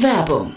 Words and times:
Werbung 0.00 0.56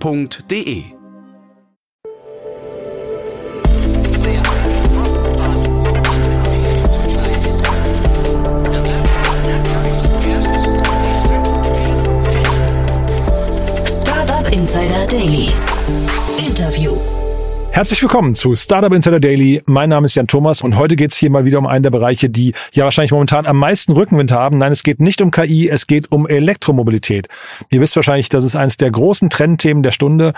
f.de. 0.00 0.92
Insider 14.52 15.06
Daily. 15.06 15.65
Herzlich 17.76 18.00
willkommen 18.00 18.34
zu 18.34 18.56
Startup 18.56 18.90
Insider 18.90 19.20
Daily. 19.20 19.62
Mein 19.66 19.90
Name 19.90 20.06
ist 20.06 20.14
Jan 20.14 20.26
Thomas 20.26 20.62
und 20.62 20.78
heute 20.78 20.96
geht 20.96 21.12
es 21.12 21.18
hier 21.18 21.28
mal 21.28 21.44
wieder 21.44 21.58
um 21.58 21.66
einen 21.66 21.82
der 21.82 21.90
Bereiche, 21.90 22.30
die 22.30 22.54
ja 22.72 22.84
wahrscheinlich 22.84 23.12
momentan 23.12 23.44
am 23.44 23.58
meisten 23.58 23.92
Rückenwind 23.92 24.32
haben. 24.32 24.56
Nein, 24.56 24.72
es 24.72 24.82
geht 24.82 24.98
nicht 24.98 25.20
um 25.20 25.30
KI, 25.30 25.68
es 25.68 25.86
geht 25.86 26.10
um 26.10 26.26
Elektromobilität. 26.26 27.28
Ihr 27.68 27.82
wisst 27.82 27.94
wahrscheinlich, 27.94 28.30
das 28.30 28.46
ist 28.46 28.56
eines 28.56 28.78
der 28.78 28.90
großen 28.90 29.28
Trendthemen 29.28 29.82
der 29.82 29.90
Stunde. 29.90 30.32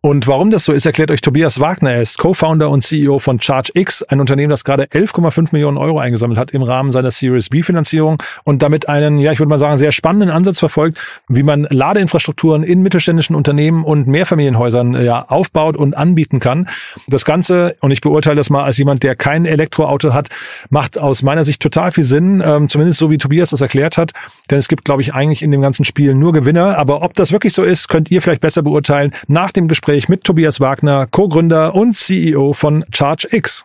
Und 0.00 0.26
warum 0.26 0.50
das 0.50 0.64
so 0.64 0.72
ist, 0.72 0.84
erklärt 0.84 1.12
euch 1.12 1.20
Tobias 1.20 1.60
Wagner. 1.60 1.92
Er 1.92 2.02
ist 2.02 2.18
Co-Founder 2.18 2.68
und 2.68 2.82
CEO 2.82 3.20
von 3.20 3.38
ChargeX, 3.38 4.02
ein 4.02 4.18
Unternehmen, 4.18 4.50
das 4.50 4.64
gerade 4.64 4.86
11,5 4.86 5.50
Millionen 5.52 5.78
Euro 5.78 6.00
eingesammelt 6.00 6.40
hat 6.40 6.50
im 6.50 6.62
Rahmen 6.62 6.90
seiner 6.90 7.12
Series 7.12 7.50
B 7.50 7.62
Finanzierung 7.62 8.20
und 8.42 8.62
damit 8.62 8.88
einen, 8.88 9.20
ja, 9.20 9.30
ich 9.30 9.38
würde 9.38 9.50
mal 9.50 9.60
sagen, 9.60 9.78
sehr 9.78 9.92
spannenden 9.92 10.30
Ansatz 10.30 10.58
verfolgt, 10.58 10.98
wie 11.28 11.44
man 11.44 11.68
Ladeinfrastrukturen 11.70 12.64
in 12.64 12.82
mittelständischen 12.82 13.36
Unternehmen 13.36 13.84
und 13.84 14.08
Mehrfamilienhäusern 14.08 15.00
ja 15.04 15.24
aufbaut 15.28 15.76
und 15.76 15.96
anbieten 15.96 16.40
kann. 16.40 16.66
Das 17.06 17.24
Ganze, 17.24 17.76
und 17.80 17.90
ich 17.90 18.00
beurteile 18.00 18.36
das 18.36 18.50
mal 18.50 18.64
als 18.64 18.78
jemand, 18.78 19.02
der 19.02 19.16
kein 19.16 19.44
Elektroauto 19.44 20.12
hat, 20.12 20.28
macht 20.70 20.98
aus 20.98 21.22
meiner 21.22 21.44
Sicht 21.44 21.60
total 21.60 21.92
viel 21.92 22.04
Sinn, 22.04 22.42
ähm, 22.44 22.68
zumindest 22.68 22.98
so 22.98 23.10
wie 23.10 23.18
Tobias 23.18 23.50
das 23.50 23.60
erklärt 23.60 23.98
hat. 23.98 24.12
Denn 24.50 24.58
es 24.58 24.68
gibt, 24.68 24.84
glaube 24.84 25.02
ich, 25.02 25.14
eigentlich 25.14 25.42
in 25.42 25.50
dem 25.50 25.62
ganzen 25.62 25.84
Spiel 25.84 26.14
nur 26.14 26.32
Gewinner. 26.32 26.78
Aber 26.78 27.02
ob 27.02 27.14
das 27.14 27.32
wirklich 27.32 27.52
so 27.52 27.62
ist, 27.62 27.88
könnt 27.88 28.10
ihr 28.10 28.22
vielleicht 28.22 28.40
besser 28.40 28.62
beurteilen 28.62 29.12
nach 29.26 29.50
dem 29.50 29.68
Gespräch 29.68 30.08
mit 30.08 30.24
Tobias 30.24 30.60
Wagner, 30.60 31.06
Co-Gründer 31.06 31.74
und 31.74 31.96
CEO 31.96 32.52
von 32.52 32.84
ChargeX. 32.92 33.64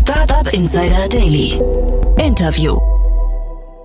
Startup 0.00 0.52
Insider 0.52 1.08
Daily. 1.08 1.58
Interview. 2.18 2.78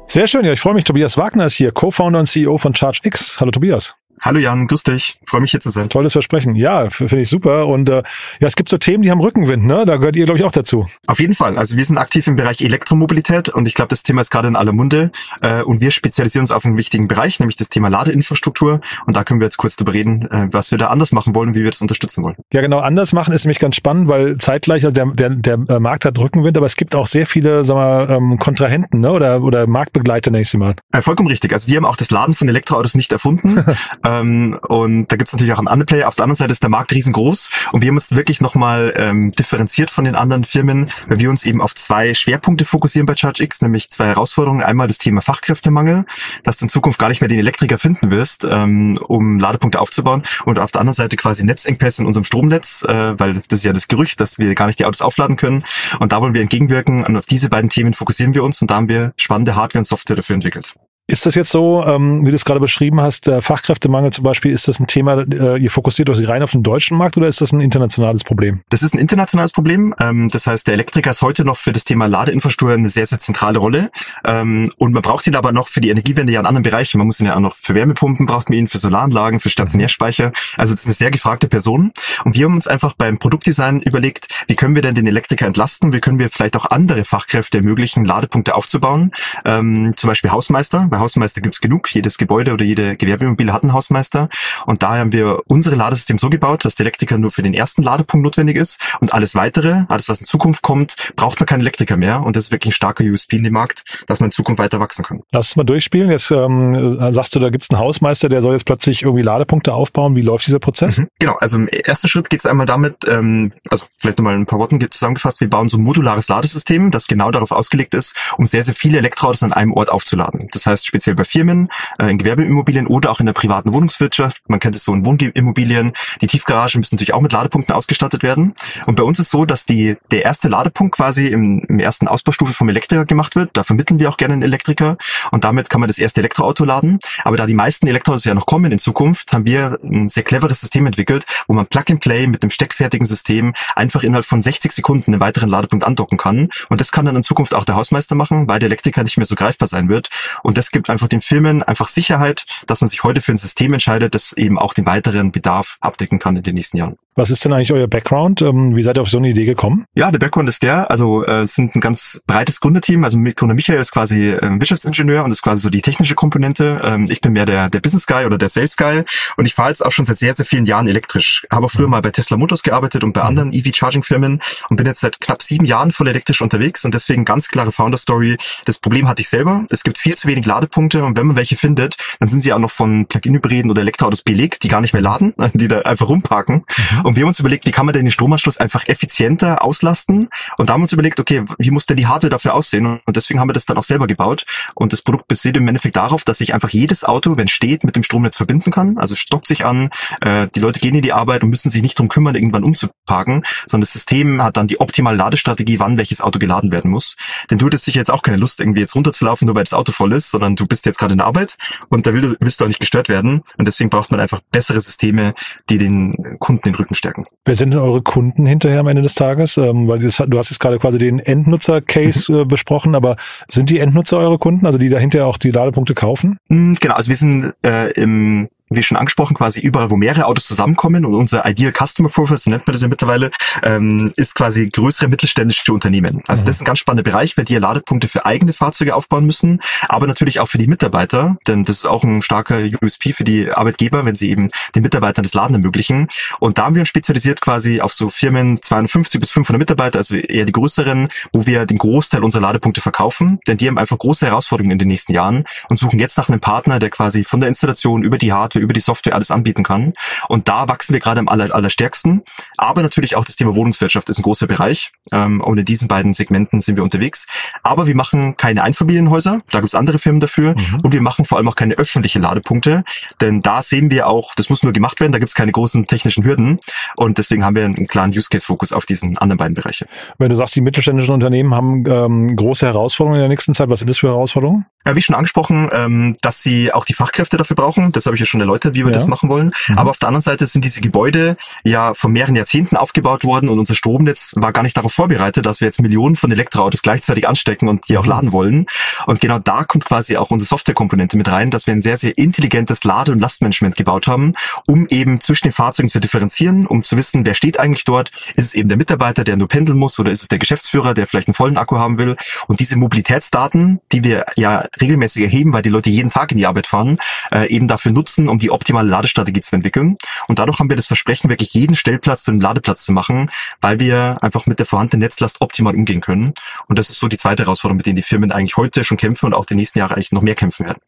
Sehr 0.08 0.28
schön, 0.28 0.46
ja, 0.46 0.54
ich 0.54 0.62
freue 0.62 0.74
mich. 0.74 0.86
Tobias 0.86 1.18
Wagner 1.18 1.46
ist 1.46 1.56
hier, 1.56 1.72
Co-Founder 1.72 2.20
und 2.20 2.28
CEO 2.28 2.58
von 2.58 2.74
ChargeX. 2.74 3.40
Hallo 3.40 3.52
Tobias. 3.52 3.96
Hallo 4.22 4.40
Jan, 4.40 4.66
grüß 4.66 4.84
dich. 4.84 5.20
Freue 5.26 5.42
mich 5.42 5.52
hier 5.52 5.60
zu 5.60 5.70
sein. 5.70 5.90
Tolles 5.90 6.14
Versprechen. 6.14 6.56
Ja, 6.56 6.90
finde 6.90 7.22
ich 7.22 7.30
super. 7.30 7.68
Und 7.68 7.88
äh, 7.90 8.04
ja, 8.40 8.48
es 8.48 8.56
gibt 8.56 8.68
so 8.68 8.78
Themen, 8.78 9.04
die 9.04 9.12
haben 9.12 9.22
Rückenwind, 9.22 9.66
ne? 9.66 9.86
Da 9.86 9.98
gehört 9.98 10.16
ihr, 10.16 10.26
glaube 10.26 10.40
ich, 10.40 10.44
auch 10.44 10.52
dazu. 10.52 10.88
Auf 11.06 11.20
jeden 11.20 11.36
Fall. 11.36 11.58
Also 11.58 11.78
wir 11.78 11.86
sind 11.86 11.98
aktiv 11.98 12.26
im 12.28 12.36
Bereich 12.36 12.62
Elektromobilität 12.62 13.50
und 13.50 13.68
ich 13.68 13.76
glaube, 13.76 13.90
das 13.90 14.04
Thema 14.04 14.22
ist 14.22 14.32
gerade 14.32 14.48
in 14.48 14.56
aller 14.56 14.74
Munde. 14.74 15.12
Äh, 15.42 15.62
und 15.62 15.82
wir 15.82 15.92
spezialisieren 15.92 16.44
uns 16.44 16.52
auf 16.52 16.66
einen 16.66 16.78
wichtigen 16.78 17.08
Bereich, 17.08 17.40
nämlich 17.40 17.56
das 17.56 17.70
Thema 17.70 17.90
Ladeinfrastruktur. 17.90 18.82
Und 19.06 19.16
da 19.16 19.24
können 19.24 19.40
wir 19.40 19.46
jetzt 19.46 19.58
kurz 19.58 19.76
drüber 19.76 19.94
reden, 19.94 20.30
äh, 20.32 20.48
was 20.52 20.72
wir 20.72 20.78
da 20.80 20.88
anders 20.88 21.12
machen 21.12 21.36
wollen, 21.36 21.54
wie 21.54 21.64
wir 21.64 21.70
das 21.70 21.82
unterstützen 21.82 22.24
wollen. 22.24 22.36
Ja, 22.52 22.62
genau, 22.62 22.80
anders 22.80 23.14
machen 23.14 23.34
ist 23.34 23.46
nämlich 23.46 23.60
ganz 23.60 23.76
spannend, 23.76 24.08
weil 24.08 24.38
zeitgleich, 24.38 24.84
also 24.84 24.94
der, 24.94 25.06
der, 25.06 25.30
der 25.30 25.80
Markt 25.80 26.06
hat 26.06 26.18
Rückenwind, 26.18 26.58
aber 26.58 26.66
es 26.66 26.76
gibt 26.76 26.96
auch 26.96 27.08
sehr 27.08 27.28
viele, 27.28 27.64
sagen 27.66 27.80
wir, 27.80 28.16
ähm, 28.16 28.40
Kontrahenten, 28.40 29.00
ne? 29.00 29.12
Oder, 29.12 29.44
oder 29.44 29.68
Marktbegleiter, 29.68 30.32
nenne 30.32 30.42
ich 30.42 30.50
sie 30.50 30.58
mal. 30.58 30.76
Äh, 30.92 31.02
vollkommen 31.02 31.30
richtig. 31.30 31.54
Also 31.54 31.68
wir 31.68 31.78
haben 31.78 31.86
auch 31.86 31.96
das 31.96 32.10
Laden 32.10 32.34
von 32.34 32.50
Elektroautos 32.50 32.96
nicht 32.96 33.12
erfunden. 33.12 33.64
ähm, 34.08 34.58
und 34.68 35.12
da 35.12 35.18
gibt's 35.18 35.34
natürlich 35.34 35.54
auch 35.54 35.60
einen 35.60 35.68
anderen 35.68 35.86
Player. 35.86 36.08
Auf 36.08 36.16
der 36.16 36.24
anderen 36.24 36.38
Seite 36.38 36.52
ist 36.52 36.64
der 36.64 36.70
Markt 36.70 36.94
riesengroß 36.94 37.50
und 37.72 37.82
wir 37.82 37.90
haben 37.90 37.98
uns 37.98 38.12
wirklich 38.12 38.42
nochmal 38.42 38.94
ähm, 38.96 39.32
differenziert 39.32 39.92
von 39.92 40.06
den 40.06 40.16
anderen 40.16 40.44
Firmen, 40.44 40.90
weil 41.08 41.20
wir 41.20 41.30
uns 41.30 41.44
eben 41.44 41.62
auf 41.62 41.76
zwei 41.76 42.14
Schwerpunkte 42.14 42.66
fokussieren 42.66 43.06
bei 43.06 43.16
ChargeX, 43.16 43.62
nämlich 43.62 43.90
zwei 43.90 44.08
Herausforderungen. 44.08 44.64
Einmal 44.64 44.88
das 44.88 44.98
Thema 44.98 45.22
Fachkräftemangel, 45.22 46.06
dass 46.44 46.58
du 46.58 46.66
in 46.66 46.70
Zukunft 46.70 47.00
gar 47.00 47.10
nicht 47.10 47.22
mehr 47.22 47.28
den 47.28 47.40
Elektriker 47.40 47.78
finden 47.78 48.12
wirst, 48.12 48.46
ähm, 48.50 48.98
um 49.08 49.40
Ladepunkte 49.40 49.80
aufzubauen 49.80 50.24
und 50.46 50.60
auf 50.60 50.72
der 50.72 50.82
anderen 50.82 50.96
Seite 50.96 51.18
quasi 51.18 51.44
Netzengpässe 51.44 52.02
in 52.02 52.08
unserem 52.08 52.24
Stromnetz, 52.24 52.84
äh, 52.84 53.20
weil 53.20 53.42
das 53.50 53.60
ist 53.60 53.66
ja 53.66 53.74
das 53.74 53.88
Gerücht, 53.88 54.20
dass 54.22 54.40
wir 54.40 54.56
gar 54.56 54.68
nicht 54.68 54.80
die 54.80 54.86
Autos 54.86 55.02
aufladen 55.02 55.36
können 55.36 55.64
und 56.00 56.12
da 56.12 56.22
wollen 56.22 56.34
wir 56.34 56.42
entgegenwirken 56.42 57.04
und 57.04 57.18
auf 57.18 57.26
diese 57.26 57.50
beiden 57.50 57.70
Themen 57.70 57.94
fokussieren 57.94 58.34
wir 58.34 58.44
uns 58.44 58.62
und 58.62 58.72
da 58.72 58.76
haben 58.76 58.90
wir 58.90 59.14
spannende 59.18 59.56
Hardware 59.56 59.80
und 59.80 59.86
Software 59.86 60.16
dafür 60.16 60.36
entwickelt. 60.36 60.74
Ist 61.10 61.26
das 61.26 61.36
jetzt 61.36 61.52
so, 61.52 61.86
ähm, 61.86 62.26
wie 62.26 62.32
du 62.32 62.36
es 62.36 62.44
gerade 62.44 62.60
beschrieben 62.60 63.00
hast, 63.00 63.28
der 63.28 63.42
Fachkräftemangel 63.42 64.12
zum 64.12 64.26
Beispiel, 64.26 64.52
ist 64.52 64.68
das 64.68 64.78
ein 64.82 64.88
Thema, 64.88 65.24
äh, 65.32 65.58
ihr 65.58 65.72
fokussiert 65.72 66.10
euch 66.10 66.28
rein 66.28 66.44
auf 66.44 66.52
den 66.52 66.64
deutschen 66.64 66.98
Markt 66.98 67.16
oder 67.16 67.30
ist 67.30 67.40
das 67.40 67.54
ein 67.54 67.62
internationales 67.62 68.26
Problem? 68.26 68.60
Das 68.70 68.84
ist 68.84 68.94
ein 68.94 69.00
internationales 69.00 69.54
Problem. 69.54 69.96
Ähm, 70.02 70.28
das 70.28 70.48
heißt, 70.48 70.68
der 70.68 70.74
Elektriker 70.74 71.12
ist 71.12 71.22
heute 71.22 71.46
noch 71.46 71.56
für 71.56 71.72
das 71.72 71.86
Thema 71.86 72.08
Ladeinfrastruktur 72.08 72.74
eine 72.74 72.90
sehr, 72.90 73.06
sehr 73.06 73.20
zentrale 73.20 73.58
Rolle. 73.58 73.90
Ähm, 74.26 74.74
und 74.78 74.92
man 74.92 75.02
braucht 75.02 75.26
ihn 75.28 75.36
aber 75.36 75.54
noch 75.54 75.70
für 75.70 75.80
die 75.80 75.92
Energiewende 75.92 76.34
ja 76.34 76.42
in 76.42 76.46
anderen 76.46 76.64
Bereichen. 76.64 76.98
Man 76.98 77.08
muss 77.08 77.22
ihn 77.22 77.28
ja 77.28 77.38
auch 77.38 77.40
noch 77.40 77.56
für 77.56 77.74
Wärmepumpen, 77.74 78.26
braucht 78.26 78.50
man 78.50 78.60
ihn 78.60 78.68
für 78.68 78.78
Solaranlagen, 78.78 79.40
für 79.40 79.50
Stationärspeicher. 79.50 80.34
Also 80.58 80.74
das 80.74 80.82
ist 80.82 80.88
eine 80.88 80.94
sehr 80.94 81.12
gefragte 81.12 81.48
Person. 81.48 81.94
Und 82.26 82.36
wir 82.36 82.44
haben 82.44 82.56
uns 82.56 82.68
einfach 82.68 82.92
beim 82.92 83.18
Produktdesign 83.18 83.82
überlegt, 83.82 84.28
wie 84.48 84.56
können 84.56 84.76
wir 84.76 84.82
denn 84.82 84.96
den 84.96 85.08
Elektriker 85.08 85.48
entlasten? 85.48 85.94
Wie 85.94 86.02
können 86.02 86.20
wir 86.20 86.30
vielleicht 86.30 86.58
auch 86.58 86.66
andere 86.66 87.06
Fachkräfte 87.06 87.60
ermöglichen, 87.60 88.04
Ladepunkte 88.04 88.56
aufzubauen? 88.56 89.14
Ähm, 89.46 89.94
zum 89.96 90.10
Beispiel 90.10 90.32
Hausmeister 90.32 90.90
bei 90.98 91.02
Hausmeister 91.02 91.42
gibt's 91.42 91.62
genug. 91.62 91.94
Jedes 91.94 92.18
Gebäude 92.18 92.54
oder 92.54 92.66
jede 92.66 92.98
Gewerbeimmobilie 92.98 93.54
hat 93.54 93.64
einen 93.64 93.74
Hausmeister. 93.74 94.30
Und 94.66 94.84
daher 94.84 95.02
haben 95.02 95.14
wir 95.14 95.42
unsere 95.48 95.76
Ladesystem 95.76 96.18
so 96.18 96.30
gebaut, 96.30 96.66
dass 96.66 96.76
der 96.76 96.86
Elektriker 96.86 97.18
nur 97.18 97.32
für 97.32 97.44
den 97.44 97.54
ersten 97.54 97.84
Ladepunkt 97.84 98.24
notwendig 98.24 98.58
ist. 98.58 98.80
Und 99.00 99.14
alles 99.14 99.36
weitere, 99.36 99.84
alles 99.90 100.10
was 100.10 100.20
in 100.20 100.26
Zukunft 100.26 100.64
kommt, 100.64 100.96
braucht 101.16 101.40
man 101.40 101.46
keinen 101.46 101.62
Elektriker 101.62 101.98
mehr. 101.98 102.24
Und 102.24 102.36
das 102.36 102.46
ist 102.46 102.52
wirklich 102.52 102.72
ein 102.72 102.76
starker 102.76 103.04
USP 103.04 103.38
in 103.38 103.44
dem 103.44 103.54
Markt, 103.54 103.84
dass 104.08 104.20
man 104.20 104.30
in 104.30 104.32
Zukunft 104.32 104.60
weiter 104.60 104.80
wachsen 104.80 105.06
kann. 105.06 105.22
Lass 105.32 105.50
es 105.50 105.56
mal 105.56 105.64
durchspielen. 105.64 106.10
Jetzt 106.10 106.32
ähm, 106.32 107.14
sagst 107.14 107.36
du, 107.36 107.40
da 107.40 107.50
gibt's 107.50 107.70
einen 107.70 107.80
Hausmeister, 107.80 108.30
der 108.30 108.42
soll 108.42 108.54
jetzt 108.54 108.66
plötzlich 108.66 109.04
irgendwie 109.04 109.24
Ladepunkte 109.24 109.74
aufbauen. 109.74 110.16
Wie 110.16 110.22
läuft 110.22 110.48
dieser 110.48 110.60
Prozess? 110.60 110.98
Mhm. 110.98 111.08
Genau, 111.20 111.36
also 111.40 111.58
im 111.58 111.68
ersten 111.68 112.08
Schritt 112.08 112.30
geht 112.30 112.40
es 112.40 112.46
einmal 112.46 112.66
damit, 112.66 113.08
ähm, 113.08 113.52
also 113.70 113.86
vielleicht 113.98 114.18
nochmal 114.18 114.36
ein 114.36 114.46
paar 114.46 114.60
Worten 114.60 114.84
zusammengefasst, 114.90 115.42
wir 115.42 115.50
bauen 115.50 115.70
so 115.70 115.78
ein 115.78 115.84
modulares 115.84 116.28
Ladesystem, 116.28 116.90
das 116.90 117.08
genau 117.08 117.30
darauf 117.30 117.52
ausgelegt 117.52 117.94
ist, 117.94 118.16
um 118.38 118.48
sehr, 118.48 118.64
sehr 118.64 118.74
viele 118.74 118.98
Elektroautos 118.98 119.44
an 119.44 119.54
einem 119.54 119.74
Ort 119.74 119.92
aufzuladen. 119.92 120.48
Das 120.52 120.66
heißt, 120.66 120.87
speziell 120.88 121.16
bei 121.16 121.24
Firmen, 121.24 121.70
äh, 122.00 122.10
in 122.10 122.18
Gewerbeimmobilien 122.18 122.88
oder 122.88 123.12
auch 123.12 123.20
in 123.20 123.26
der 123.26 123.34
privaten 123.34 123.72
Wohnungswirtschaft. 123.74 124.42
Man 124.48 124.60
kennt 124.60 124.76
es 124.76 124.84
so 124.84 124.94
in 124.94 125.06
Wohnimmobilien. 125.06 125.94
Die 126.22 126.28
Tiefgaragen 126.28 126.80
müssen 126.80 126.96
natürlich 126.96 127.14
auch 127.14 127.22
mit 127.22 127.32
Ladepunkten 127.32 127.76
ausgestattet 127.76 128.24
werden. 128.24 128.56
Und 128.86 128.96
bei 128.96 129.04
uns 129.04 129.20
ist 129.20 129.30
so, 129.30 129.46
dass 129.46 129.66
die, 129.66 129.98
der 130.12 130.24
erste 130.24 130.48
Ladepunkt 130.48 130.96
quasi 130.96 131.28
im, 131.28 131.64
im 131.68 131.80
ersten 131.80 132.08
Ausbaustufe 132.08 132.54
vom 132.54 132.70
Elektriker 132.70 133.06
gemacht 133.06 133.36
wird. 133.36 133.52
Da 133.54 133.64
vermitteln 133.64 134.00
wir 134.00 134.10
auch 134.10 134.18
gerne 134.18 134.34
einen 134.34 134.44
Elektriker. 134.44 134.98
Und 135.32 135.44
damit 135.44 135.70
kann 135.70 135.82
man 135.82 135.88
das 135.88 135.98
erste 135.98 136.22
Elektroauto 136.22 136.66
laden. 136.66 137.00
Aber 137.24 137.38
da 137.38 137.46
die 137.46 137.54
meisten 137.54 137.88
Elektroautos 137.88 138.26
ja 138.26 138.34
noch 138.34 138.46
kommen 138.46 138.72
in 138.72 138.80
Zukunft, 138.80 139.34
haben 139.34 139.46
wir 139.46 139.78
ein 139.84 140.10
sehr 140.10 140.24
cleveres 140.24 140.60
System 140.60 140.86
entwickelt, 140.86 141.26
wo 141.48 141.54
man 141.54 141.68
Plug 141.68 141.84
and 141.90 142.00
Play 142.00 142.28
mit 142.28 142.44
dem 142.44 142.50
steckfertigen 142.50 143.06
System 143.06 143.54
einfach 143.76 144.04
innerhalb 144.04 144.26
von 144.26 144.42
60 144.42 144.72
Sekunden 144.72 145.14
einen 145.14 145.22
weiteren 145.22 145.50
Ladepunkt 145.50 145.86
andocken 145.86 146.18
kann. 146.18 146.50
Und 146.70 146.82
das 146.82 146.92
kann 146.92 147.06
dann 147.06 147.16
in 147.16 147.24
Zukunft 147.24 147.54
auch 147.54 147.66
der 147.66 147.76
Hausmeister 147.76 148.16
machen, 148.16 148.48
weil 148.48 148.60
der 148.60 148.68
Elektriker 148.68 149.04
nicht 149.04 149.18
mehr 149.18 149.26
so 149.26 149.36
greifbar 149.36 149.68
sein 149.68 149.90
wird. 149.90 150.10
Und 150.44 150.58
das 150.58 150.72
gibt 150.78 150.92
einfach 150.92 151.08
den 151.08 151.22
Firmen 151.22 151.64
einfach 151.64 151.88
Sicherheit, 151.88 152.46
dass 152.68 152.82
man 152.82 152.88
sich 152.88 153.04
heute 153.04 153.22
für 153.22 153.32
ein 153.32 153.38
System 153.38 153.74
entscheidet, 153.74 154.14
das 154.14 154.34
eben 154.34 154.60
auch 154.60 154.76
den 154.76 154.86
weiteren 154.86 155.32
Bedarf 155.32 155.78
abdecken 155.82 156.20
kann 156.20 156.36
in 156.36 156.44
den 156.44 156.54
nächsten 156.54 156.78
Jahren. 156.78 156.98
Was 157.18 157.32
ist 157.32 157.44
denn 157.44 157.52
eigentlich 157.52 157.74
euer 157.74 157.88
Background? 157.88 158.44
Ähm, 158.44 158.76
wie 158.76 158.84
seid 158.84 158.98
ihr 158.98 159.02
auf 159.02 159.10
so 159.10 159.18
eine 159.18 159.30
Idee 159.30 159.46
gekommen? 159.46 159.86
Ja, 159.96 160.12
der 160.12 160.20
Background 160.20 160.48
ist 160.50 160.62
der, 160.62 160.92
also 160.92 161.24
äh, 161.26 161.40
es 161.42 161.56
sind 161.56 161.76
ein 161.76 161.82
ganz 161.82 162.22
breites 162.28 162.60
Gründerteam. 162.62 163.04
Also 163.04 163.18
Gründer 163.36 163.56
Michael 163.56 163.80
ist 163.82 163.92
quasi 163.92 164.30
ähm, 164.30 164.60
Wirtschaftsingenieur 164.62 165.24
und 165.24 165.32
ist 165.32 165.42
quasi 165.42 165.64
so 165.64 165.72
die 165.72 165.82
technische 165.82 166.14
Komponente. 166.14 166.80
Ähm, 166.84 167.08
ich 167.10 167.20
bin 167.20 167.34
mehr 167.34 167.48
der, 167.48 167.72
der 167.72 167.80
Business 167.80 168.06
Guy 168.06 168.26
oder 168.26 168.38
der 168.38 168.50
Sales 168.50 168.78
Guy 168.78 169.02
und 169.36 169.48
ich 169.48 169.56
fahre 169.56 169.70
jetzt 169.70 169.84
auch 169.84 169.92
schon 169.92 170.06
seit 170.06 170.18
sehr, 170.18 170.36
sehr 170.36 170.46
vielen 170.46 170.66
Jahren 170.66 170.88
elektrisch. 170.88 171.48
Habe 171.52 171.66
auch 171.66 171.72
früher 171.72 171.88
mal 171.88 172.02
bei 172.04 172.12
Tesla 172.12 172.38
Motors 172.38 172.62
gearbeitet 172.62 173.04
und 173.04 173.14
bei 173.14 173.22
Mhm. 173.22 173.28
anderen 173.28 173.52
EV-Charging-Firmen 173.54 174.40
und 174.70 174.78
bin 174.78 174.86
jetzt 174.86 175.00
seit 175.00 175.20
knapp 175.20 175.42
sieben 175.42 175.66
Jahren 175.66 175.92
voll 175.92 176.08
elektrisch 176.08 176.42
unterwegs 176.42 176.86
und 176.86 176.94
deswegen 176.94 177.26
ganz 177.26 177.48
klare 177.48 177.72
Founder-Story. 177.72 178.38
Das 178.66 178.78
Problem 178.78 179.08
hatte 179.08 179.24
ich 179.24 179.30
selber. 179.30 179.66
Es 179.72 179.84
gibt 179.84 179.98
viel 179.98 180.16
zu 180.16 180.28
wenig 180.28 180.46
Ladepunkte 180.46 181.04
und 181.04 181.18
wenn 181.18 181.26
man 181.26 181.36
welche 181.36 181.56
findet, 181.56 181.96
dann 182.20 182.30
sind 182.30 182.42
sie 182.42 182.54
auch 182.54 182.60
noch 182.60 182.72
von 182.72 183.08
Plug-in-Hybriden 183.08 183.72
oder 183.72 183.82
Elektroautos 183.82 184.22
belegt, 184.22 184.62
die 184.62 184.68
gar 184.68 184.82
nicht 184.82 184.94
mehr 184.94 185.02
laden, 185.02 185.34
die 185.56 185.68
da 185.68 185.80
einfach 185.80 186.10
rumparken. 186.10 186.58
Mhm. 186.68 187.07
Und 187.08 187.16
wir 187.16 187.24
haben 187.24 187.30
uns 187.30 187.40
überlegt, 187.40 187.66
wie 187.66 187.72
kann 187.72 187.86
man 187.86 187.94
denn 187.94 188.04
den 188.04 188.12
Stromanschluss 188.12 188.58
einfach 188.58 188.86
effizienter 188.90 189.64
auslasten? 189.64 190.28
Und 190.58 190.68
da 190.68 190.74
haben 190.74 190.82
wir 190.82 190.84
uns 190.84 190.92
überlegt, 190.92 191.22
okay, 191.22 191.46
wie 191.58 191.72
muss 191.72 191.86
denn 191.86 191.96
die 191.96 192.06
Hardware 192.06 192.30
dafür 192.30 192.54
aussehen? 192.54 193.00
Und 193.06 193.16
deswegen 193.16 193.40
haben 193.40 193.48
wir 193.48 193.54
das 193.54 193.66
dann 193.66 193.78
auch 193.78 193.86
selber 193.86 194.08
gebaut. 194.08 194.44
Und 194.76 194.92
das 194.92 195.04
Produkt 195.04 195.30
basiert 195.30 195.56
im 195.56 195.66
Endeffekt 195.70 195.96
darauf, 195.96 196.26
dass 196.26 196.40
sich 196.40 196.54
einfach 196.54 196.68
jedes 196.68 197.06
Auto, 197.06 197.38
wenn 197.38 197.48
steht, 197.48 197.86
mit 197.86 197.96
dem 197.96 198.04
Stromnetz 198.04 198.36
verbinden 198.36 198.72
kann. 198.72 198.98
Also 198.98 199.16
stockt 199.16 199.48
sich 199.48 199.64
an, 199.64 199.90
äh, 200.20 200.50
die 200.54 200.60
Leute 200.60 200.82
gehen 200.82 200.96
in 200.96 201.02
die 201.02 201.14
Arbeit 201.14 201.44
und 201.44 201.50
müssen 201.50 201.70
sich 201.70 201.82
nicht 201.82 201.98
drum 201.98 202.10
kümmern, 202.10 202.36
irgendwann 202.36 202.66
umzuparken, 202.66 203.44
sondern 203.68 203.84
das 203.84 203.94
System 203.94 204.44
hat 204.44 204.58
dann 204.58 204.68
die 204.68 204.82
optimale 204.82 205.16
Ladestrategie, 205.16 205.80
wann 205.80 205.98
welches 205.98 206.20
Auto 206.20 206.40
geladen 206.40 206.74
werden 206.74 206.92
muss. 206.92 207.16
Denn 207.50 207.58
du 207.58 207.68
hättest 207.68 207.86
sicher 207.86 208.02
jetzt 208.02 208.12
auch 208.12 208.22
keine 208.22 208.36
Lust, 208.36 208.60
irgendwie 208.60 208.82
jetzt 208.82 208.96
runterzulaufen, 208.96 209.46
nur 209.46 209.56
weil 209.56 209.64
das 209.64 209.74
Auto 209.74 209.94
voll 209.94 210.12
ist, 210.12 210.30
sondern 210.30 210.58
du 210.58 210.68
bist 210.68 210.86
jetzt 210.86 211.00
gerade 211.00 211.14
in 211.14 211.20
der 211.20 211.28
Arbeit 211.28 211.56
und 211.88 212.06
da 212.06 212.14
willst 212.14 212.60
du 212.60 212.66
auch 212.66 212.68
nicht 212.68 212.82
gestört 212.82 213.08
werden. 213.08 213.44
Und 213.58 213.66
deswegen 213.66 213.90
braucht 213.90 214.12
man 214.12 214.20
einfach 214.20 214.42
bessere 214.52 214.82
Systeme, 214.82 215.36
die 215.70 215.78
den 215.78 216.38
Kunden 216.40 216.64
den 216.64 216.76
Rücken 216.76 216.97
stärken. 216.98 217.26
Wer 217.46 217.56
sind 217.56 217.72
denn 217.72 217.80
eure 217.80 218.02
Kunden 218.02 218.46
hinterher 218.46 218.82
am 218.82 218.88
Ende 218.88 219.02
des 219.02 219.16
Tages? 219.16 219.58
Ähm, 219.58 219.88
weil 219.88 220.00
das, 220.00 220.18
du 220.18 220.38
hast 220.38 220.50
jetzt 220.50 220.60
gerade 220.60 220.80
quasi 220.80 220.98
den 220.98 221.20
Endnutzer-Case 221.20 222.32
mhm. 222.32 222.40
äh, 222.40 222.46
besprochen, 222.46 222.96
aber 222.96 223.16
sind 223.48 223.70
die 223.70 223.80
Endnutzer 223.80 224.18
eure 224.18 224.38
Kunden, 224.38 224.66
also 224.66 224.78
die 224.78 224.90
dahinter 224.90 225.26
auch 225.26 225.38
die 225.38 225.52
Ladepunkte 225.52 225.94
kaufen? 225.94 226.38
Mm, 226.50 226.74
genau, 226.80 226.96
also 226.96 227.10
wir 227.10 227.16
sind 227.16 227.54
äh, 227.64 227.92
im 227.94 228.50
wie 228.70 228.84
schon 228.84 228.98
angesprochen, 228.98 229.36
quasi 229.36 229.60
überall, 229.60 229.90
wo 229.90 229.96
mehrere 229.96 230.26
Autos 230.26 230.46
zusammenkommen 230.46 231.06
und 231.06 231.14
unser 231.14 231.46
Ideal 231.46 231.72
Customer 231.72 232.10
Profile, 232.10 232.38
so 232.38 232.50
nennt 232.50 232.68
man 232.68 232.74
das 232.74 232.82
ja 232.82 232.88
mittlerweile, 232.88 233.32
ähm, 233.64 234.12
ist 234.16 234.36
quasi 234.36 234.70
größere 234.70 235.08
mittelständische 235.08 235.72
Unternehmen. 235.72 236.22
Also 236.28 236.42
mhm. 236.42 236.48
das 236.48 236.58
ist 236.58 236.62
ein 236.62 236.66
ganz 236.66 236.80
spannender 236.80 237.10
Bereich, 237.10 237.38
weil 237.38 237.46
die 237.46 237.54
ja 237.54 237.60
Ladepunkte 237.60 238.08
für 238.08 238.26
eigene 238.26 238.54
Fahrzeuge 238.54 238.96
aufbauen 238.96 239.26
müssen, 239.26 239.62
aber 239.88 240.08
natürlich 240.08 240.40
auch 240.40 240.48
für 240.48 240.58
die 240.58 240.68
Mitarbeiter, 240.68 241.38
denn 241.48 241.64
das 241.64 241.78
ist 241.78 241.86
auch 241.86 242.04
ein 242.04 242.22
starker 242.22 242.60
USP 242.82 243.14
für 243.14 243.24
die 243.24 243.52
Arbeitgeber, 243.52 244.06
wenn 244.06 244.16
sie 244.16 244.30
eben 244.30 244.50
den 244.76 244.84
Mitarbeitern 244.84 245.24
das 245.24 245.34
Laden 245.34 245.56
ermöglichen. 245.56 246.08
Und 246.40 246.58
da 246.58 246.66
haben 246.66 246.76
wir 246.76 246.82
uns 246.82 246.90
spezialisiert 246.90 247.42
quasi 247.42 247.80
auf 247.82 247.94
so 247.94 248.10
Firmen 248.10 248.62
250 248.62 249.20
bis 249.22 249.32
500 249.32 249.60
Mitarbeiter, 249.60 250.00
also 250.00 250.16
eher 250.16 250.46
die 250.46 250.52
größeren, 250.52 251.08
wo 251.32 251.46
wir 251.46 251.66
den 251.66 251.78
Großteil 251.78 252.24
unserer 252.24 252.42
Ladepunkte 252.42 252.82
verkaufen, 252.82 253.40
denn 253.48 253.58
die 253.58 253.68
haben 253.68 253.78
einfach 253.78 253.98
große 253.98 254.26
Herausforderungen 254.26 254.72
in 254.72 254.80
den 254.80 254.90
nächsten 254.90 255.14
Jahren 255.14 255.46
und 255.70 255.80
suchen 255.80 256.00
jetzt 256.00 256.18
nach 256.18 256.30
einem 256.30 256.40
Partner, 256.40 256.80
der 256.80 256.90
quasi 256.90 257.24
von 257.24 257.40
der 257.40 257.50
Installation 257.50 258.04
über 258.04 258.18
die 258.18 258.34
Hardware 258.34 258.57
Hardware, 258.58 258.64
über 258.64 258.74
die 258.74 258.80
Software 258.80 259.16
alles 259.16 259.32
anbieten 259.32 259.64
kann. 259.64 259.94
Und 260.28 260.48
da 260.48 260.68
wachsen 260.68 260.94
wir 260.94 261.00
gerade 261.00 261.20
am 261.20 261.28
aller, 261.28 261.54
allerstärksten. 261.54 262.24
Aber 262.58 262.82
natürlich 262.82 263.16
auch 263.16 263.26
das 263.26 263.36
Thema 263.36 263.56
Wohnungswirtschaft 263.56 264.10
ist 264.10 264.20
ein 264.20 264.24
großer 264.24 264.48
Bereich. 264.48 264.92
Ähm, 265.12 265.42
und 265.42 265.58
in 265.58 265.66
diesen 265.66 265.88
beiden 265.88 266.14
Segmenten 266.14 266.62
sind 266.62 266.76
wir 266.76 266.84
unterwegs. 266.84 267.26
Aber 267.64 267.88
wir 267.88 267.96
machen 267.96 268.36
keine 268.38 268.64
Einfamilienhäuser, 268.64 269.42
da 269.52 269.60
gibt's 269.60 269.76
andere 269.76 270.00
Firmen 270.00 270.20
dafür. 270.20 270.56
Mhm. 270.56 270.80
Und 270.84 270.94
wir 270.94 271.02
machen 271.02 271.26
vor 271.26 271.38
allem 271.38 271.48
auch 271.48 271.56
keine 271.56 271.76
öffentlichen 271.76 272.22
Ladepunkte. 272.22 272.84
Denn 273.22 273.42
da 273.42 273.62
sehen 273.62 273.92
wir 273.92 274.08
auch, 274.08 274.34
das 274.36 274.50
muss 274.50 274.64
nur 274.64 274.74
gemacht 274.74 275.00
werden, 275.00 275.12
da 275.12 275.20
gibt's 275.20 275.36
keine 275.36 275.52
großen 275.52 275.88
technischen 275.88 276.24
Hürden. 276.24 276.60
Und 276.96 277.18
deswegen 277.18 277.46
haben 277.46 277.56
wir 277.56 277.66
einen 277.66 277.88
klaren 277.88 278.12
Use-Case-Fokus 278.12 278.74
auf 278.74 278.86
diesen 278.86 279.18
anderen 279.18 279.38
beiden 279.38 279.54
Bereiche. 279.54 279.88
Wenn 280.18 280.30
du 280.30 280.36
sagst, 280.36 280.56
die 280.56 280.62
mittelständischen 280.62 281.14
Unternehmen 281.14 281.54
haben 281.54 281.84
ähm, 281.88 282.36
große 282.36 282.66
Herausforderungen 282.66 283.20
in 283.20 283.24
der 283.24 283.30
nächsten 283.30 283.54
Zeit, 283.54 283.70
was 283.70 283.80
sind 283.80 283.90
das 283.90 283.98
für 283.98 284.08
Herausforderungen? 284.08 284.66
Ja, 284.88 284.96
wie 284.96 285.02
schon 285.02 285.16
angesprochen, 285.16 285.70
ähm, 285.74 286.16
dass 286.22 286.42
sie 286.42 286.72
auch 286.72 286.86
die 286.86 286.94
Fachkräfte 286.94 287.36
dafür 287.36 287.58
brauchen. 287.58 287.92
Das 287.92 288.06
habe 288.06 288.16
ich 288.16 288.22
ja 288.22 288.26
schon 288.26 288.40
erläutert, 288.40 288.76
wie 288.76 288.86
wir 288.86 288.92
ja. 288.92 288.94
das 288.94 289.06
machen 289.06 289.28
wollen. 289.28 289.52
Mhm. 289.68 289.78
Aber 289.78 289.90
auf 289.90 289.98
der 289.98 290.08
anderen 290.08 290.22
Seite 290.22 290.48
sind 290.48 290.64
diese 290.64 290.80
Gebäude 290.80 291.36
ja 291.66 291.94
vor 291.94 292.10
mehreren 292.10 292.38
Jahrzehnten 292.38 292.78
aufgebaut 292.78 293.26
worden 293.26 293.50
und 293.50 293.60
unser 293.60 293.76
Stromnetz 293.76 294.32
war 294.38 294.54
gar 294.54 294.64
nicht 294.64 294.78
darauf 294.78 294.94
vorbereitet, 294.94 295.46
dass 295.46 295.60
wir 295.60 295.66
jetzt 295.66 295.82
Millionen 295.82 296.16
von 296.16 296.32
Elektroautos 296.32 296.82
gleichzeitig 296.84 297.28
anstecken 297.28 297.68
und 297.68 297.90
die 297.90 297.98
auch 297.98 298.06
mhm. 298.06 298.10
laden 298.10 298.32
wollen. 298.32 298.66
Und 299.08 299.20
genau 299.20 299.40
da 299.40 299.66
kommt 299.66 299.84
quasi 299.84 300.16
auch 300.16 300.32
unsere 300.32 300.48
Softwarekomponente 300.48 301.18
mit 301.18 301.30
rein, 301.30 301.52
dass 301.52 301.68
wir 301.68 301.74
ein 301.74 301.82
sehr, 301.82 301.98
sehr 301.98 302.18
intelligentes 302.18 302.86
Lade- 302.86 303.12
und 303.12 303.20
Lastmanagement 303.20 303.76
gebaut 303.76 304.08
haben, 304.08 304.36
um 304.68 304.88
eben 304.88 305.20
zwischen 305.20 305.48
den 305.48 305.54
Fahrzeugen 305.54 305.90
zu 305.90 306.00
differenzieren, 306.00 306.66
um 306.66 306.84
zu 306.84 306.96
wissen, 306.96 307.26
wer 307.26 307.34
steht 307.34 307.60
eigentlich 307.60 307.84
dort. 307.84 308.12
Ist 308.38 308.46
es 308.46 308.54
eben 308.54 308.70
der 308.70 308.78
Mitarbeiter, 308.78 309.26
der 309.26 309.36
nur 309.36 309.50
pendeln 309.50 309.78
muss 309.78 310.00
oder 310.00 310.12
ist 310.12 310.22
es 310.22 310.30
der 310.30 310.40
Geschäftsführer, 310.40 310.94
der 310.94 311.08
vielleicht 311.08 311.28
einen 311.28 311.36
vollen 311.36 311.58
Akku 311.58 311.76
haben 311.76 311.98
will? 311.98 312.16
Und 312.48 312.62
diese 312.62 312.78
Mobilitätsdaten, 312.78 313.82
die 313.92 314.06
wir 314.06 314.28
ja 314.38 314.64
regelmäßig 314.82 315.24
erheben, 315.24 315.54
weil 315.54 315.62
die 315.62 315.70
Leute 315.70 315.90
jeden 315.90 316.10
Tag 316.10 316.32
in 316.32 316.38
die 316.38 316.46
Arbeit 316.46 316.68
fahren, 316.68 316.98
äh, 317.32 317.48
eben 317.50 317.68
dafür 317.68 317.92
nutzen, 317.92 318.30
um 318.30 318.40
die 318.40 318.52
optimale 318.52 318.90
Ladestrategie 318.90 319.42
zu 319.42 319.56
entwickeln. 319.56 319.98
Und 320.28 320.40
dadurch 320.40 320.60
haben 320.60 320.70
wir 320.70 320.76
das 320.76 320.88
Versprechen, 320.88 321.30
wirklich 321.30 321.54
jeden 321.54 321.76
Stellplatz 321.76 322.24
zu 322.24 322.32
einem 322.32 322.42
Ladeplatz 322.42 322.84
zu 322.84 322.92
machen, 322.92 323.30
weil 323.62 323.80
wir 323.80 324.18
einfach 324.22 324.46
mit 324.46 324.60
der 324.60 324.66
vorhandenen 324.66 325.02
Netzlast 325.02 325.42
optimal 325.42 325.76
umgehen 325.76 326.02
können. 326.02 326.34
Und 326.68 326.80
das 326.80 326.90
ist 326.90 327.00
so 327.00 327.08
die 327.08 327.18
zweite 327.18 327.44
Herausforderung, 327.44 327.78
mit 327.78 327.86
denen 327.86 327.96
die 327.96 328.04
Firmen 328.04 328.32
eigentlich 328.32 328.58
heute 328.58 328.84
schon 328.84 328.98
kämpfen 328.98 329.28
und 329.28 329.34
auch 329.34 329.46
die 329.46 329.56
nächsten 329.56 329.80
Jahre 329.80 329.96
eigentlich 329.96 330.12
noch 330.12 330.22
mehr 330.22 330.36
kämpfen 330.36 330.66
werden. 330.66 330.80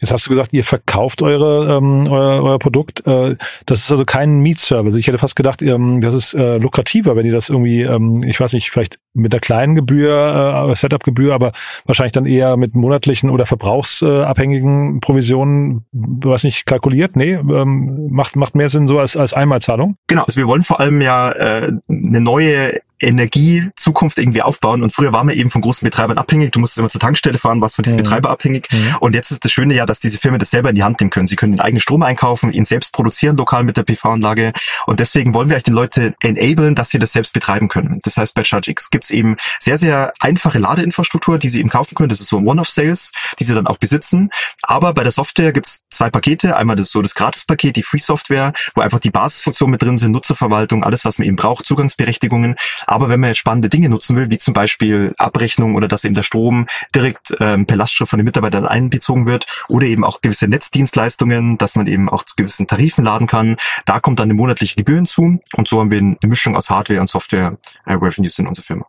Jetzt 0.00 0.12
hast 0.12 0.26
du 0.26 0.30
gesagt, 0.30 0.52
ihr 0.52 0.64
verkauft 0.64 1.22
eure, 1.22 1.76
ähm, 1.76 2.06
euer, 2.08 2.42
euer 2.42 2.58
Produkt. 2.58 3.06
Äh, 3.06 3.36
das 3.64 3.80
ist 3.80 3.90
also 3.90 4.04
kein 4.04 4.40
Mietservice. 4.40 4.96
Ich 4.96 5.06
hätte 5.06 5.18
fast 5.18 5.36
gedacht, 5.36 5.62
ähm, 5.62 6.00
das 6.00 6.14
ist 6.14 6.34
äh, 6.34 6.58
lukrativer, 6.58 7.16
wenn 7.16 7.26
ihr 7.26 7.32
das 7.32 7.48
irgendwie, 7.48 7.82
ähm, 7.82 8.22
ich 8.22 8.38
weiß 8.38 8.52
nicht, 8.52 8.70
vielleicht 8.70 8.98
mit 9.16 9.32
der 9.32 9.40
kleinen 9.40 9.74
Gebühr, 9.74 10.68
äh, 10.70 10.74
Setup-Gebühr, 10.74 11.34
aber 11.34 11.52
wahrscheinlich 11.86 12.12
dann 12.12 12.26
eher 12.26 12.56
mit 12.56 12.74
monatlichen 12.74 13.30
oder 13.30 13.46
verbrauchsabhängigen 13.46 15.00
Provisionen, 15.00 15.86
weiß 15.92 16.44
nicht, 16.44 16.66
kalkuliert. 16.66 17.16
Nee, 17.16 17.34
ähm, 17.34 18.08
macht, 18.10 18.36
macht 18.36 18.54
mehr 18.54 18.68
Sinn 18.68 18.86
so 18.86 18.98
als, 18.98 19.16
als 19.16 19.34
Einmalzahlung. 19.34 19.96
Genau, 20.06 20.22
also 20.24 20.38
wir 20.38 20.46
wollen 20.46 20.62
vor 20.62 20.80
allem 20.80 21.00
ja 21.00 21.30
äh, 21.32 21.72
eine 21.88 22.20
neue 22.20 22.80
Energiezukunft 23.00 24.18
irgendwie 24.18 24.42
aufbauen. 24.42 24.82
Und 24.82 24.92
früher 24.92 25.12
waren 25.12 25.28
wir 25.28 25.34
eben 25.34 25.50
von 25.50 25.60
großen 25.60 25.84
Betreibern 25.84 26.18
abhängig. 26.18 26.52
Du 26.52 26.60
musstest 26.60 26.78
immer 26.78 26.88
zur 26.88 27.00
Tankstelle 27.00 27.38
fahren, 27.38 27.60
warst 27.60 27.76
von 27.76 27.82
diesem 27.82 27.98
mhm. 27.98 28.02
Betreiber 28.02 28.30
abhängig. 28.30 28.68
Mhm. 28.70 28.96
Und 29.00 29.14
jetzt 29.14 29.30
ist 29.30 29.44
das 29.44 29.52
Schöne 29.52 29.74
ja, 29.74 29.86
dass 29.86 30.00
diese 30.00 30.18
Firmen 30.18 30.38
das 30.38 30.50
selber 30.50 30.70
in 30.70 30.76
die 30.76 30.82
Hand 30.82 31.00
nehmen 31.00 31.10
können. 31.10 31.26
Sie 31.26 31.36
können 31.36 31.52
den 31.52 31.60
eigenen 31.60 31.80
Strom 31.80 32.02
einkaufen, 32.02 32.52
ihn 32.52 32.64
selbst 32.64 32.92
produzieren 32.92 33.36
lokal 33.36 33.64
mit 33.64 33.76
der 33.76 33.82
PV-Anlage. 33.82 34.52
Und 34.86 35.00
deswegen 35.00 35.34
wollen 35.34 35.48
wir 35.48 35.56
euch 35.56 35.62
den 35.62 35.74
Leute 35.74 36.14
enablen, 36.22 36.74
dass 36.74 36.90
sie 36.90 36.98
das 36.98 37.12
selbst 37.12 37.32
betreiben 37.32 37.68
können. 37.68 38.00
Das 38.02 38.16
heißt, 38.16 38.34
bei 38.34 38.42
ChargeX 38.42 38.90
gibt's 38.90 39.10
eben 39.10 39.36
sehr, 39.60 39.78
sehr 39.78 40.12
einfache 40.20 40.58
Ladeinfrastruktur, 40.58 41.38
die 41.38 41.48
sie 41.48 41.60
eben 41.60 41.68
kaufen 41.68 41.94
können. 41.94 42.08
Das 42.08 42.20
ist 42.20 42.28
so 42.28 42.38
ein 42.38 42.46
One-of-Sales, 42.46 43.12
die 43.38 43.44
sie 43.44 43.54
dann 43.54 43.66
auch 43.66 43.78
besitzen. 43.78 44.30
Aber 44.62 44.94
bei 44.94 45.02
der 45.02 45.12
Software 45.12 45.52
gibt's 45.52 45.82
zwei 45.90 46.10
Pakete. 46.10 46.56
Einmal 46.56 46.76
das 46.76 46.90
so 46.90 47.02
das 47.02 47.14
Gratis-Paket, 47.14 47.76
die 47.76 47.82
Free-Software, 47.82 48.52
wo 48.74 48.80
einfach 48.80 49.00
die 49.00 49.10
Basisfunktionen 49.10 49.72
mit 49.72 49.82
drin 49.82 49.98
sind, 49.98 50.12
Nutzerverwaltung, 50.12 50.84
alles, 50.84 51.04
was 51.04 51.18
man 51.18 51.26
eben 51.26 51.36
braucht, 51.36 51.66
Zugangsberechtigungen. 51.66 52.56
Aber 52.86 53.08
wenn 53.08 53.20
man 53.20 53.28
jetzt 53.28 53.38
spannende 53.38 53.68
Dinge 53.68 53.88
nutzen 53.88 54.16
will, 54.16 54.30
wie 54.30 54.38
zum 54.38 54.54
Beispiel 54.54 55.12
Abrechnung 55.18 55.74
oder 55.74 55.88
dass 55.88 56.04
eben 56.04 56.14
der 56.14 56.22
Strom 56.22 56.66
direkt 56.94 57.34
ähm, 57.40 57.66
per 57.66 57.76
Lastschrift 57.76 58.10
von 58.10 58.18
den 58.18 58.24
Mitarbeitern 58.24 58.66
einbezogen 58.66 59.26
wird 59.26 59.46
oder 59.68 59.86
eben 59.86 60.04
auch 60.04 60.20
gewisse 60.20 60.48
Netzdienstleistungen, 60.48 61.58
dass 61.58 61.76
man 61.76 61.86
eben 61.86 62.08
auch 62.08 62.24
zu 62.24 62.34
gewissen 62.36 62.66
Tarifen 62.66 63.04
laden 63.04 63.26
kann, 63.26 63.56
da 63.84 64.00
kommt 64.00 64.20
dann 64.20 64.26
eine 64.26 64.34
monatliche 64.34 64.76
Gebühr 64.76 64.96
hinzu 64.96 65.40
und 65.54 65.68
so 65.68 65.80
haben 65.80 65.90
wir 65.90 65.98
eine 65.98 66.16
Mischung 66.24 66.56
aus 66.56 66.70
Hardware 66.70 67.00
und 67.00 67.08
Software 67.08 67.58
äh, 67.84 67.94
Revenues 67.94 68.38
in 68.38 68.46
unserer 68.46 68.64
Firma. 68.64 68.86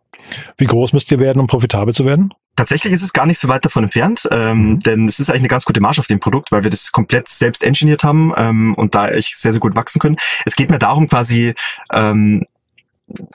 Wie 0.57 0.65
groß 0.65 0.93
müsst 0.93 1.11
ihr 1.11 1.19
werden, 1.19 1.39
um 1.39 1.47
profitabel 1.47 1.93
zu 1.93 2.05
werden? 2.05 2.33
Tatsächlich 2.55 2.91
ist 2.91 3.03
es 3.03 3.13
gar 3.13 3.27
nicht 3.27 3.39
so 3.39 3.47
weit 3.49 3.65
davon 3.65 3.83
entfernt, 3.83 4.27
ähm, 4.31 4.69
mhm. 4.69 4.79
denn 4.79 5.07
es 5.07 5.19
ist 5.19 5.29
eigentlich 5.29 5.41
eine 5.41 5.47
ganz 5.47 5.65
gute 5.65 5.79
Marge 5.79 5.99
auf 5.99 6.07
dem 6.07 6.19
Produkt, 6.19 6.51
weil 6.51 6.63
wir 6.63 6.71
das 6.71 6.91
komplett 6.91 7.27
selbst 7.27 7.63
engineert 7.63 8.03
haben 8.03 8.33
ähm, 8.35 8.73
und 8.73 8.95
da 8.95 9.09
echt 9.09 9.37
sehr, 9.37 9.51
sehr 9.51 9.61
gut 9.61 9.75
wachsen 9.75 9.99
können. 9.99 10.17
Es 10.43 10.55
geht 10.55 10.71
mir 10.71 10.79
darum, 10.79 11.07
quasi 11.07 11.53
ähm, 11.93 12.45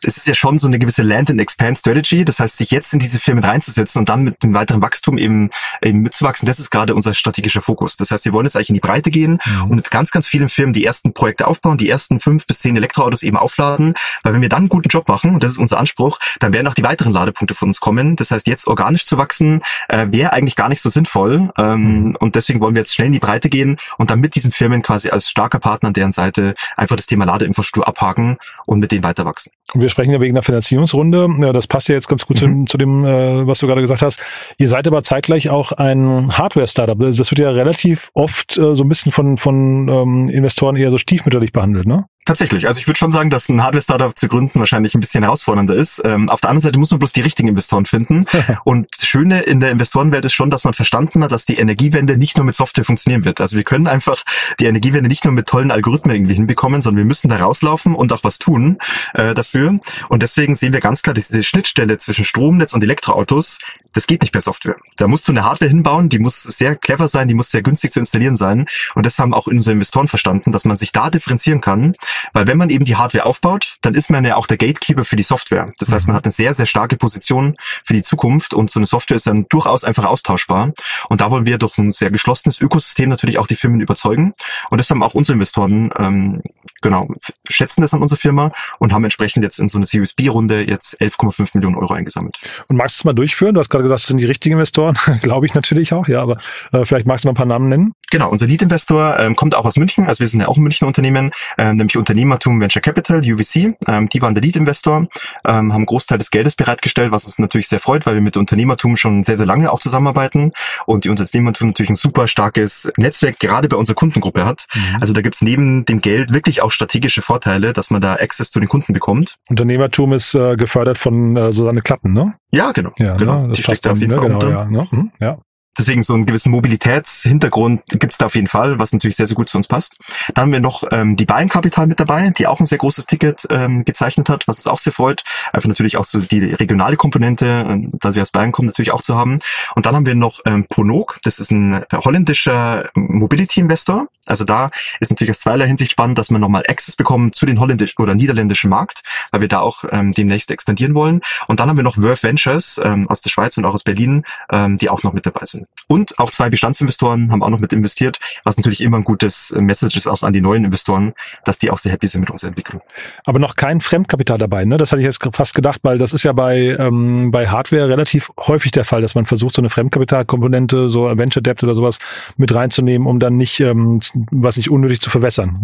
es 0.02 0.18
ist 0.18 0.26
ja 0.26 0.34
schon 0.34 0.58
so 0.58 0.66
eine 0.66 0.78
gewisse 0.78 1.02
Land 1.02 1.30
and 1.30 1.40
Expand 1.40 1.78
Strategy. 1.78 2.24
Das 2.24 2.40
heißt, 2.40 2.58
sich 2.58 2.70
jetzt 2.70 2.92
in 2.92 2.98
diese 2.98 3.18
Firmen 3.18 3.42
reinzusetzen 3.42 4.00
und 4.00 4.08
dann 4.08 4.22
mit 4.22 4.42
dem 4.42 4.52
weiteren 4.52 4.82
Wachstum 4.82 5.16
eben, 5.16 5.50
eben 5.82 6.00
mitzuwachsen, 6.00 6.46
das 6.46 6.58
ist 6.58 6.70
gerade 6.70 6.94
unser 6.94 7.14
strategischer 7.14 7.62
Fokus. 7.62 7.96
Das 7.96 8.10
heißt, 8.10 8.24
wir 8.24 8.32
wollen 8.32 8.44
jetzt 8.44 8.56
eigentlich 8.56 8.70
in 8.70 8.74
die 8.74 8.80
Breite 8.80 9.10
gehen 9.10 9.38
mhm. 9.44 9.62
und 9.62 9.76
mit 9.76 9.90
ganz, 9.90 10.10
ganz 10.10 10.26
vielen 10.26 10.48
Firmen 10.48 10.74
die 10.74 10.84
ersten 10.84 11.14
Projekte 11.14 11.46
aufbauen, 11.46 11.78
die 11.78 11.88
ersten 11.88 12.20
fünf 12.20 12.46
bis 12.46 12.60
zehn 12.60 12.76
Elektroautos 12.76 13.22
eben 13.22 13.36
aufladen. 13.36 13.94
Weil 14.22 14.34
wenn 14.34 14.42
wir 14.42 14.48
dann 14.48 14.60
einen 14.60 14.68
guten 14.68 14.88
Job 14.88 15.08
machen, 15.08 15.34
und 15.34 15.42
das 15.42 15.52
ist 15.52 15.58
unser 15.58 15.78
Anspruch, 15.78 16.18
dann 16.40 16.52
werden 16.52 16.66
auch 16.66 16.74
die 16.74 16.84
weiteren 16.84 17.12
Ladepunkte 17.12 17.54
von 17.54 17.68
uns 17.68 17.80
kommen. 17.80 18.16
Das 18.16 18.30
heißt, 18.30 18.46
jetzt 18.46 18.66
organisch 18.66 19.06
zu 19.06 19.16
wachsen, 19.16 19.62
äh, 19.88 20.06
wäre 20.10 20.32
eigentlich 20.32 20.56
gar 20.56 20.68
nicht 20.68 20.82
so 20.82 20.90
sinnvoll. 20.90 21.50
Ähm, 21.56 22.08
mhm. 22.08 22.16
Und 22.16 22.34
deswegen 22.34 22.60
wollen 22.60 22.74
wir 22.74 22.82
jetzt 22.82 22.94
schnell 22.94 23.06
in 23.06 23.12
die 23.12 23.18
Breite 23.18 23.48
gehen 23.48 23.78
und 23.96 24.10
dann 24.10 24.20
mit 24.20 24.34
diesen 24.34 24.52
Firmen 24.52 24.82
quasi 24.82 25.08
als 25.08 25.30
starker 25.30 25.58
Partner 25.58 25.88
an 25.88 25.94
deren 25.94 26.12
Seite 26.12 26.54
einfach 26.76 26.96
das 26.96 27.06
Thema 27.06 27.24
Ladeinfrastruktur 27.24 27.88
abhaken 27.88 28.36
und 28.66 28.80
mit 28.80 28.92
denen 28.92 29.04
weiter 29.04 29.24
wachsen. 29.24 29.50
Wir 29.74 29.88
sprechen 29.88 30.12
ja 30.12 30.20
wegen 30.20 30.34
der 30.34 30.42
Finanzierungsrunde. 30.42 31.28
Ja, 31.40 31.52
das 31.52 31.66
passt 31.66 31.88
ja 31.88 31.94
jetzt 31.94 32.08
ganz 32.08 32.26
gut 32.26 32.42
mhm. 32.42 32.66
zu, 32.66 32.72
zu, 32.72 32.78
dem, 32.78 33.04
äh, 33.04 33.46
was 33.46 33.58
du 33.60 33.66
gerade 33.66 33.80
gesagt 33.80 34.02
hast. 34.02 34.20
Ihr 34.58 34.68
seid 34.68 34.86
aber 34.86 35.02
zeitgleich 35.02 35.50
auch 35.50 35.72
ein 35.72 36.36
Hardware-Startup. 36.36 36.98
Das 36.98 37.30
wird 37.30 37.38
ja 37.38 37.50
relativ 37.50 38.10
oft 38.12 38.58
äh, 38.58 38.74
so 38.74 38.84
ein 38.84 38.88
bisschen 38.88 39.12
von, 39.12 39.38
von 39.38 39.88
ähm, 39.88 40.28
Investoren 40.28 40.76
eher 40.76 40.90
so 40.90 40.98
stiefmütterlich 40.98 41.52
behandelt, 41.52 41.86
ne? 41.86 42.06
Tatsächlich. 42.24 42.68
Also 42.68 42.78
ich 42.78 42.86
würde 42.86 42.98
schon 42.98 43.10
sagen, 43.10 43.30
dass 43.30 43.48
ein 43.48 43.64
Hardware-Startup 43.64 44.16
zu 44.16 44.28
gründen 44.28 44.60
wahrscheinlich 44.60 44.94
ein 44.94 45.00
bisschen 45.00 45.24
herausfordernder 45.24 45.74
ist. 45.74 46.00
Ähm, 46.04 46.28
auf 46.28 46.40
der 46.40 46.50
anderen 46.50 46.62
Seite 46.62 46.78
muss 46.78 46.92
man 46.92 47.00
bloß 47.00 47.12
die 47.12 47.20
richtigen 47.20 47.48
Investoren 47.48 47.84
finden. 47.84 48.26
und 48.64 48.86
das 48.96 49.08
Schöne 49.08 49.40
in 49.40 49.58
der 49.58 49.72
Investorenwelt 49.72 50.24
ist 50.24 50.34
schon, 50.34 50.48
dass 50.48 50.62
man 50.62 50.72
verstanden 50.72 51.24
hat, 51.24 51.32
dass 51.32 51.46
die 51.46 51.56
Energiewende 51.56 52.16
nicht 52.16 52.36
nur 52.36 52.46
mit 52.46 52.54
Software 52.54 52.84
funktionieren 52.84 53.24
wird. 53.24 53.40
Also 53.40 53.56
wir 53.56 53.64
können 53.64 53.88
einfach 53.88 54.22
die 54.60 54.66
Energiewende 54.66 55.08
nicht 55.08 55.24
nur 55.24 55.32
mit 55.32 55.46
tollen 55.46 55.72
Algorithmen 55.72 56.14
irgendwie 56.14 56.34
hinbekommen, 56.34 56.80
sondern 56.80 56.98
wir 56.98 57.06
müssen 57.06 57.28
da 57.28 57.36
rauslaufen 57.36 57.94
und 57.96 58.12
auch 58.12 58.22
was 58.22 58.38
tun 58.38 58.78
äh, 59.14 59.34
dafür. 59.34 59.80
Und 60.08 60.22
deswegen 60.22 60.54
sehen 60.54 60.72
wir 60.72 60.80
ganz 60.80 61.02
klar, 61.02 61.14
dass 61.14 61.26
diese 61.26 61.42
Schnittstelle 61.42 61.98
zwischen 61.98 62.24
Stromnetz 62.24 62.72
und 62.72 62.84
Elektroautos 62.84 63.58
das 63.92 64.06
geht 64.06 64.22
nicht 64.22 64.32
per 64.32 64.40
Software. 64.40 64.76
Da 64.96 65.06
musst 65.06 65.28
du 65.28 65.32
eine 65.32 65.44
Hardware 65.44 65.68
hinbauen, 65.68 66.08
die 66.08 66.18
muss 66.18 66.42
sehr 66.42 66.76
clever 66.76 67.08
sein, 67.08 67.28
die 67.28 67.34
muss 67.34 67.50
sehr 67.50 67.62
günstig 67.62 67.92
zu 67.92 68.00
installieren 68.00 68.36
sein. 68.36 68.66
Und 68.94 69.06
das 69.06 69.18
haben 69.18 69.34
auch 69.34 69.46
unsere 69.46 69.72
Investoren 69.72 70.08
verstanden, 70.08 70.52
dass 70.52 70.64
man 70.64 70.76
sich 70.76 70.92
da 70.92 71.10
differenzieren 71.10 71.60
kann. 71.60 71.94
Weil 72.32 72.46
wenn 72.46 72.58
man 72.58 72.70
eben 72.70 72.84
die 72.84 72.96
Hardware 72.96 73.26
aufbaut, 73.26 73.76
dann 73.82 73.94
ist 73.94 74.10
man 74.10 74.24
ja 74.24 74.36
auch 74.36 74.46
der 74.46 74.56
Gatekeeper 74.56 75.04
für 75.04 75.16
die 75.16 75.22
Software. 75.22 75.72
Das 75.78 75.92
heißt, 75.92 76.06
man 76.06 76.14
mhm. 76.14 76.16
hat 76.18 76.24
eine 76.24 76.32
sehr, 76.32 76.54
sehr 76.54 76.66
starke 76.66 76.96
Position 76.96 77.56
für 77.84 77.94
die 77.94 78.02
Zukunft 78.02 78.54
und 78.54 78.70
so 78.70 78.78
eine 78.78 78.86
Software 78.86 79.16
ist 79.16 79.26
dann 79.26 79.46
durchaus 79.48 79.84
einfach 79.84 80.04
austauschbar. 80.04 80.72
Und 81.08 81.20
da 81.20 81.30
wollen 81.30 81.46
wir 81.46 81.58
durch 81.58 81.78
ein 81.78 81.92
sehr 81.92 82.10
geschlossenes 82.10 82.60
Ökosystem 82.60 83.08
natürlich 83.08 83.38
auch 83.38 83.46
die 83.46 83.56
Firmen 83.56 83.80
überzeugen. 83.80 84.34
Und 84.70 84.78
das 84.78 84.90
haben 84.90 85.02
auch 85.02 85.14
unsere 85.14 85.34
Investoren, 85.34 85.92
ähm, 85.98 86.42
genau, 86.80 87.08
schätzen 87.48 87.82
das 87.82 87.94
an 87.94 88.02
unsere 88.02 88.20
Firma 88.20 88.52
und 88.78 88.92
haben 88.92 89.04
entsprechend 89.04 89.44
jetzt 89.44 89.58
in 89.58 89.68
so 89.68 89.78
eine 89.78 89.86
Series 89.86 90.14
B-Runde 90.14 90.62
jetzt 90.68 91.00
11,5 91.00 91.50
Millionen 91.54 91.76
Euro 91.76 91.92
eingesammelt. 91.94 92.38
Und 92.68 92.76
magst 92.76 92.96
du 92.96 93.00
es 93.00 93.04
mal 93.04 93.12
durchführen? 93.12 93.54
Du 93.54 93.60
hast 93.60 93.68
gerade 93.68 93.81
gesagt, 93.82 94.00
das 94.00 94.06
sind 94.06 94.18
die 94.18 94.26
richtigen 94.26 94.54
Investoren. 94.54 94.96
Glaube 95.22 95.46
ich 95.46 95.54
natürlich 95.54 95.92
auch, 95.92 96.08
ja, 96.08 96.22
aber 96.22 96.36
äh, 96.72 96.84
vielleicht 96.84 97.06
magst 97.06 97.24
du 97.24 97.28
mal 97.28 97.32
ein 97.32 97.36
paar 97.36 97.46
Namen 97.46 97.68
nennen. 97.68 97.92
Genau, 98.10 98.28
unser 98.28 98.46
Lead-Investor 98.46 99.18
ähm, 99.18 99.36
kommt 99.36 99.54
auch 99.54 99.64
aus 99.64 99.76
München, 99.76 100.06
also 100.06 100.20
wir 100.20 100.28
sind 100.28 100.40
ja 100.40 100.48
auch 100.48 100.58
ein 100.58 100.62
Münchner 100.62 100.86
Unternehmen, 100.86 101.30
ähm, 101.56 101.76
nämlich 101.76 101.96
Unternehmertum 101.96 102.60
Venture 102.60 102.82
Capital, 102.82 103.20
UVC. 103.20 103.74
Ähm, 103.88 104.08
die 104.10 104.20
waren 104.20 104.34
der 104.34 104.42
Lead-Investor, 104.42 105.06
ähm, 105.46 105.72
haben 105.72 105.86
Großteil 105.86 106.18
des 106.18 106.30
Geldes 106.30 106.54
bereitgestellt, 106.56 107.10
was 107.10 107.24
uns 107.24 107.38
natürlich 107.38 107.68
sehr 107.68 107.80
freut, 107.80 108.04
weil 108.04 108.14
wir 108.14 108.20
mit 108.20 108.36
Unternehmertum 108.36 108.96
schon 108.96 109.24
sehr, 109.24 109.38
sehr 109.38 109.46
lange 109.46 109.72
auch 109.72 109.80
zusammenarbeiten 109.80 110.52
und 110.84 111.04
die 111.04 111.08
Unternehmertum 111.08 111.68
natürlich 111.68 111.90
ein 111.90 111.96
super 111.96 112.28
starkes 112.28 112.92
Netzwerk 112.96 113.38
gerade 113.38 113.68
bei 113.68 113.76
unserer 113.76 113.94
Kundengruppe 113.94 114.44
hat. 114.44 114.66
Mhm. 114.74 114.98
Also 115.00 115.14
da 115.14 115.22
gibt's 115.22 115.40
neben 115.40 115.86
dem 115.86 116.00
Geld 116.02 116.34
wirklich 116.34 116.60
auch 116.60 116.70
strategische 116.70 117.22
Vorteile, 117.22 117.72
dass 117.72 117.90
man 117.90 118.02
da 118.02 118.14
Access 118.14 118.50
zu 118.50 118.60
den 118.60 118.68
Kunden 118.68 118.92
bekommt. 118.92 119.36
Unternehmertum 119.48 120.12
ist 120.12 120.34
äh, 120.34 120.56
gefördert 120.56 120.98
von 120.98 121.36
äh, 121.36 121.52
Susanne 121.52 121.80
Klatten, 121.80 122.12
ne? 122.12 122.34
Ja, 122.52 122.72
genau. 122.72 122.92
Ja, 122.98 123.16
genau. 123.16 123.46
Ne? 123.46 123.52
Die 123.54 123.62
steckt 123.62 123.86
da 123.86 123.92
auf 123.92 123.98
jeden 123.98 124.10
ne? 124.10 124.16
Fall 124.16 124.28
genau, 124.28 124.50
ja, 124.50 124.64
ne? 124.66 124.88
mhm, 124.90 125.10
ja. 125.18 125.38
Deswegen 125.78 126.02
so 126.02 126.14
einen 126.14 126.26
gewissen 126.26 126.50
Mobilitätshintergrund 126.50 127.82
gibt 127.88 128.12
es 128.12 128.18
da 128.18 128.26
auf 128.26 128.34
jeden 128.34 128.46
Fall, 128.46 128.78
was 128.78 128.92
natürlich 128.92 129.16
sehr, 129.16 129.26
sehr 129.26 129.36
gut 129.36 129.48
zu 129.48 129.56
uns 129.56 129.68
passt. 129.68 129.96
Dann 130.34 130.42
haben 130.42 130.52
wir 130.52 130.60
noch 130.60 130.84
ähm, 130.90 131.16
die 131.16 131.24
Bayern 131.24 131.48
Kapital 131.48 131.86
mit 131.86 131.98
dabei, 131.98 132.30
die 132.30 132.46
auch 132.46 132.60
ein 132.60 132.66
sehr 132.66 132.78
großes 132.78 133.06
Ticket 133.06 133.46
ähm, 133.50 133.84
gezeichnet 133.84 134.28
hat, 134.28 134.46
was 134.46 134.58
uns 134.58 134.66
auch 134.66 134.78
sehr 134.78 134.92
freut. 134.92 135.24
Einfach 135.52 135.68
natürlich 135.68 135.96
auch 135.96 136.04
so 136.04 136.18
die 136.18 136.40
regionale 136.40 136.96
Komponente, 136.96 137.46
äh, 137.46 137.88
da 138.00 138.14
wir 138.14 138.22
aus 138.22 138.30
Bayern 138.30 138.52
kommen, 138.52 138.66
natürlich 138.66 138.92
auch 138.92 139.02
zu 139.02 139.16
haben. 139.16 139.38
Und 139.74 139.86
dann 139.86 139.96
haben 139.96 140.06
wir 140.06 140.14
noch 140.14 140.40
ähm, 140.44 140.66
Ponog, 140.68 141.18
das 141.22 141.38
ist 141.38 141.50
ein 141.50 141.84
holländischer 141.92 142.90
Mobility-Investor. 142.94 144.08
Also 144.26 144.44
da 144.44 144.70
ist 145.00 145.10
natürlich 145.10 145.30
aus 145.30 145.40
zweierlei 145.40 145.66
Hinsicht 145.66 145.90
spannend, 145.90 146.18
dass 146.18 146.30
wir 146.30 146.38
nochmal 146.38 146.62
Access 146.68 146.96
bekommen 146.96 147.32
zu 147.32 147.44
den 147.44 147.58
holländischen 147.58 148.00
oder 148.00 148.14
niederländischen 148.14 148.70
Markt, 148.70 149.02
weil 149.30 149.40
wir 149.40 149.48
da 149.48 149.60
auch 149.60 149.84
ähm, 149.90 150.12
demnächst 150.12 150.50
expandieren 150.50 150.94
wollen. 150.94 151.22
Und 151.48 151.60
dann 151.60 151.68
haben 151.68 151.76
wir 151.76 151.82
noch 151.82 151.96
Worth 151.96 152.22
Ventures 152.22 152.80
ähm, 152.82 153.08
aus 153.08 153.20
der 153.22 153.30
Schweiz 153.30 153.56
und 153.56 153.64
auch 153.64 153.74
aus 153.74 153.82
Berlin, 153.82 154.24
ähm, 154.50 154.78
die 154.78 154.90
auch 154.90 155.02
noch 155.02 155.12
mit 155.12 155.26
dabei 155.26 155.44
sind. 155.46 155.61
Und 155.88 156.18
auch 156.18 156.30
zwei 156.30 156.48
Bestandsinvestoren 156.48 157.30
haben 157.30 157.42
auch 157.42 157.50
noch 157.50 157.58
mit 157.58 157.72
investiert, 157.72 158.18
was 158.44 158.56
natürlich 158.56 158.80
immer 158.80 158.96
ein 158.96 159.04
gutes 159.04 159.54
Message 159.58 159.96
ist 159.96 160.06
auch 160.06 160.22
an 160.22 160.32
die 160.32 160.40
neuen 160.40 160.64
Investoren, 160.64 161.12
dass 161.44 161.58
die 161.58 161.70
auch 161.70 161.78
sehr 161.78 161.92
happy 161.92 162.06
sind 162.06 162.20
mit 162.20 162.30
unserer 162.30 162.48
Entwicklung. 162.48 162.80
Aber 163.24 163.38
noch 163.38 163.56
kein 163.56 163.80
Fremdkapital 163.80 164.38
dabei, 164.38 164.64
ne? 164.64 164.78
Das 164.78 164.92
hatte 164.92 165.02
ich 165.02 165.06
jetzt 165.06 165.20
fast 165.34 165.54
gedacht, 165.54 165.80
weil 165.82 165.98
das 165.98 166.12
ist 166.12 166.22
ja 166.22 166.32
bei, 166.32 166.76
ähm, 166.78 167.30
bei 167.30 167.48
Hardware 167.48 167.88
relativ 167.88 168.30
häufig 168.38 168.72
der 168.72 168.84
Fall, 168.84 169.02
dass 169.02 169.14
man 169.14 169.26
versucht, 169.26 169.54
so 169.54 169.60
eine 169.60 169.68
Fremdkapitalkomponente, 169.68 170.88
so 170.88 171.04
Venture 171.16 171.42
Debt 171.42 171.62
oder 171.62 171.74
sowas 171.74 171.98
mit 172.36 172.54
reinzunehmen, 172.54 173.06
um 173.06 173.20
dann 173.20 173.36
nicht, 173.36 173.60
ähm, 173.60 174.00
was 174.30 174.56
nicht 174.56 174.70
unnötig 174.70 175.00
zu 175.00 175.10
verwässern. 175.10 175.58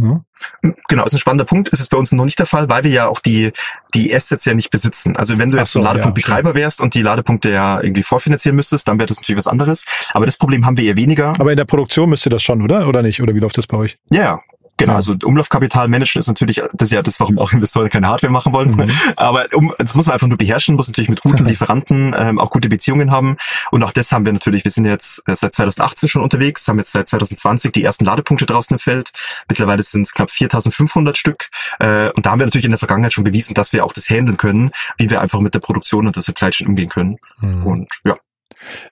Ne? 0.63 0.75
Genau, 0.89 1.05
ist 1.05 1.15
ein 1.15 1.19
spannender 1.19 1.45
Punkt. 1.45 1.71
Ist 1.71 1.81
es 1.81 1.89
bei 1.89 1.97
uns 1.97 2.13
noch 2.13 2.25
nicht 2.25 2.39
der 2.39 2.47
Fall, 2.47 2.69
weil 2.69 2.85
wir 2.85 2.91
ja 2.91 3.09
auch 3.09 3.21
die, 3.21 3.53
die 3.99 4.15
Assets 4.15 4.45
ja 4.45 4.55
nicht 4.55 4.71
besitzen. 4.71 5.17
Also 5.17 5.39
wenn 5.39 5.51
du 5.51 5.59
jetzt 5.59 5.73
so, 5.73 5.81
ein 5.81 5.85
Ladepunktbetreiber 5.85 6.51
ja, 6.51 6.57
wärst 6.57 6.81
und 6.81 6.95
die 6.95 7.03
Ladepunkte 7.03 7.51
ja 7.51 7.81
irgendwie 7.81 8.03
vorfinanzieren 8.03 8.57
müsstest, 8.57 8.87
dann 8.89 8.99
wäre 8.99 9.07
das 9.07 9.19
natürlich 9.19 9.39
was 9.39 9.47
anderes. 9.47 9.85
Aber 10.13 10.27
das 10.27 10.37
Problem 10.37 10.65
haben 10.65 10.77
wir 10.77 10.85
eher 10.85 10.97
weniger. 10.97 11.35
Aber 11.39 11.51
in 11.51 11.57
der 11.57 11.65
Produktion 11.65 12.09
müsst 12.11 12.27
ihr 12.27 12.31
das 12.31 12.43
schon, 12.43 12.63
oder? 12.63 12.87
Oder 12.87 13.03
nicht? 13.03 13.21
Oder 13.21 13.35
wie 13.35 13.41
läuft 13.41 13.59
das 13.59 13.67
bei 13.67 13.77
euch? 13.77 13.99
Ja, 14.11 14.23
yeah. 14.23 14.43
Genau, 14.79 14.95
also 14.95 15.17
Umlaufkapital 15.25 15.89
managen 15.89 16.21
ist 16.21 16.29
natürlich, 16.29 16.63
das 16.73 16.89
ist 16.89 16.93
ja 16.93 17.03
das, 17.03 17.19
warum 17.19 17.39
auch 17.39 17.53
Investoren 17.53 17.91
keine 17.91 18.07
Hardware 18.07 18.33
machen 18.33 18.53
wollen. 18.53 18.71
Mhm. 18.77 18.91
Aber 19.17 19.47
um, 19.53 19.75
das 19.77 19.95
muss 19.97 20.07
man 20.07 20.15
einfach 20.15 20.29
nur 20.29 20.39
beherrschen, 20.39 20.77
muss 20.77 20.87
natürlich 20.87 21.11
mit 21.11 21.21
guten 21.21 21.45
Lieferanten 21.45 22.15
ähm, 22.17 22.39
auch 22.39 22.51
gute 22.51 22.69
Beziehungen 22.69 23.11
haben. 23.11 23.37
Und 23.73 23.83
auch 23.83 23.93
das 23.93 24.13
haben 24.13 24.25
wir 24.25 24.33
natürlich. 24.33 24.65
Wir 24.65 24.71
sind 24.71 24.87
jetzt 24.87 25.23
äh, 25.27 25.35
seit 25.35 25.53
2018 25.53 26.09
schon 26.09 26.23
unterwegs, 26.23 26.69
haben 26.69 26.79
jetzt 26.79 26.93
seit 26.93 27.09
2020 27.09 27.73
die 27.73 27.83
ersten 27.83 28.05
Ladepunkte 28.05 28.47
draußen 28.47 28.75
im 28.75 28.79
Feld. 28.79 29.11
Mittlerweile 29.49 29.83
sind 29.83 30.03
es 30.03 30.15
knapp 30.15 30.31
4.500 30.31 31.17
Stück. 31.17 31.49
Äh, 31.81 32.11
und 32.11 32.25
da 32.25 32.31
haben 32.31 32.39
wir 32.39 32.47
natürlich 32.47 32.67
in 32.67 32.71
der 32.71 32.79
Vergangenheit 32.79 33.13
schon 33.13 33.25
bewiesen, 33.25 33.55
dass 33.55 33.73
wir 33.73 33.85
auch 33.85 33.93
das 33.93 34.09
handeln 34.09 34.37
können, 34.37 34.71
wie 34.97 35.11
wir 35.11 35.21
einfach 35.21 35.41
mit 35.41 35.55
der 35.55 35.61
Produktion 35.61 36.07
und 36.07 36.15
der 36.15 36.23
Supply 36.23 36.51
Chain 36.51 36.69
umgehen 36.69 36.89
können. 36.89 37.19
Mhm. 37.41 37.67
Und 37.67 37.89
ja, 38.05 38.17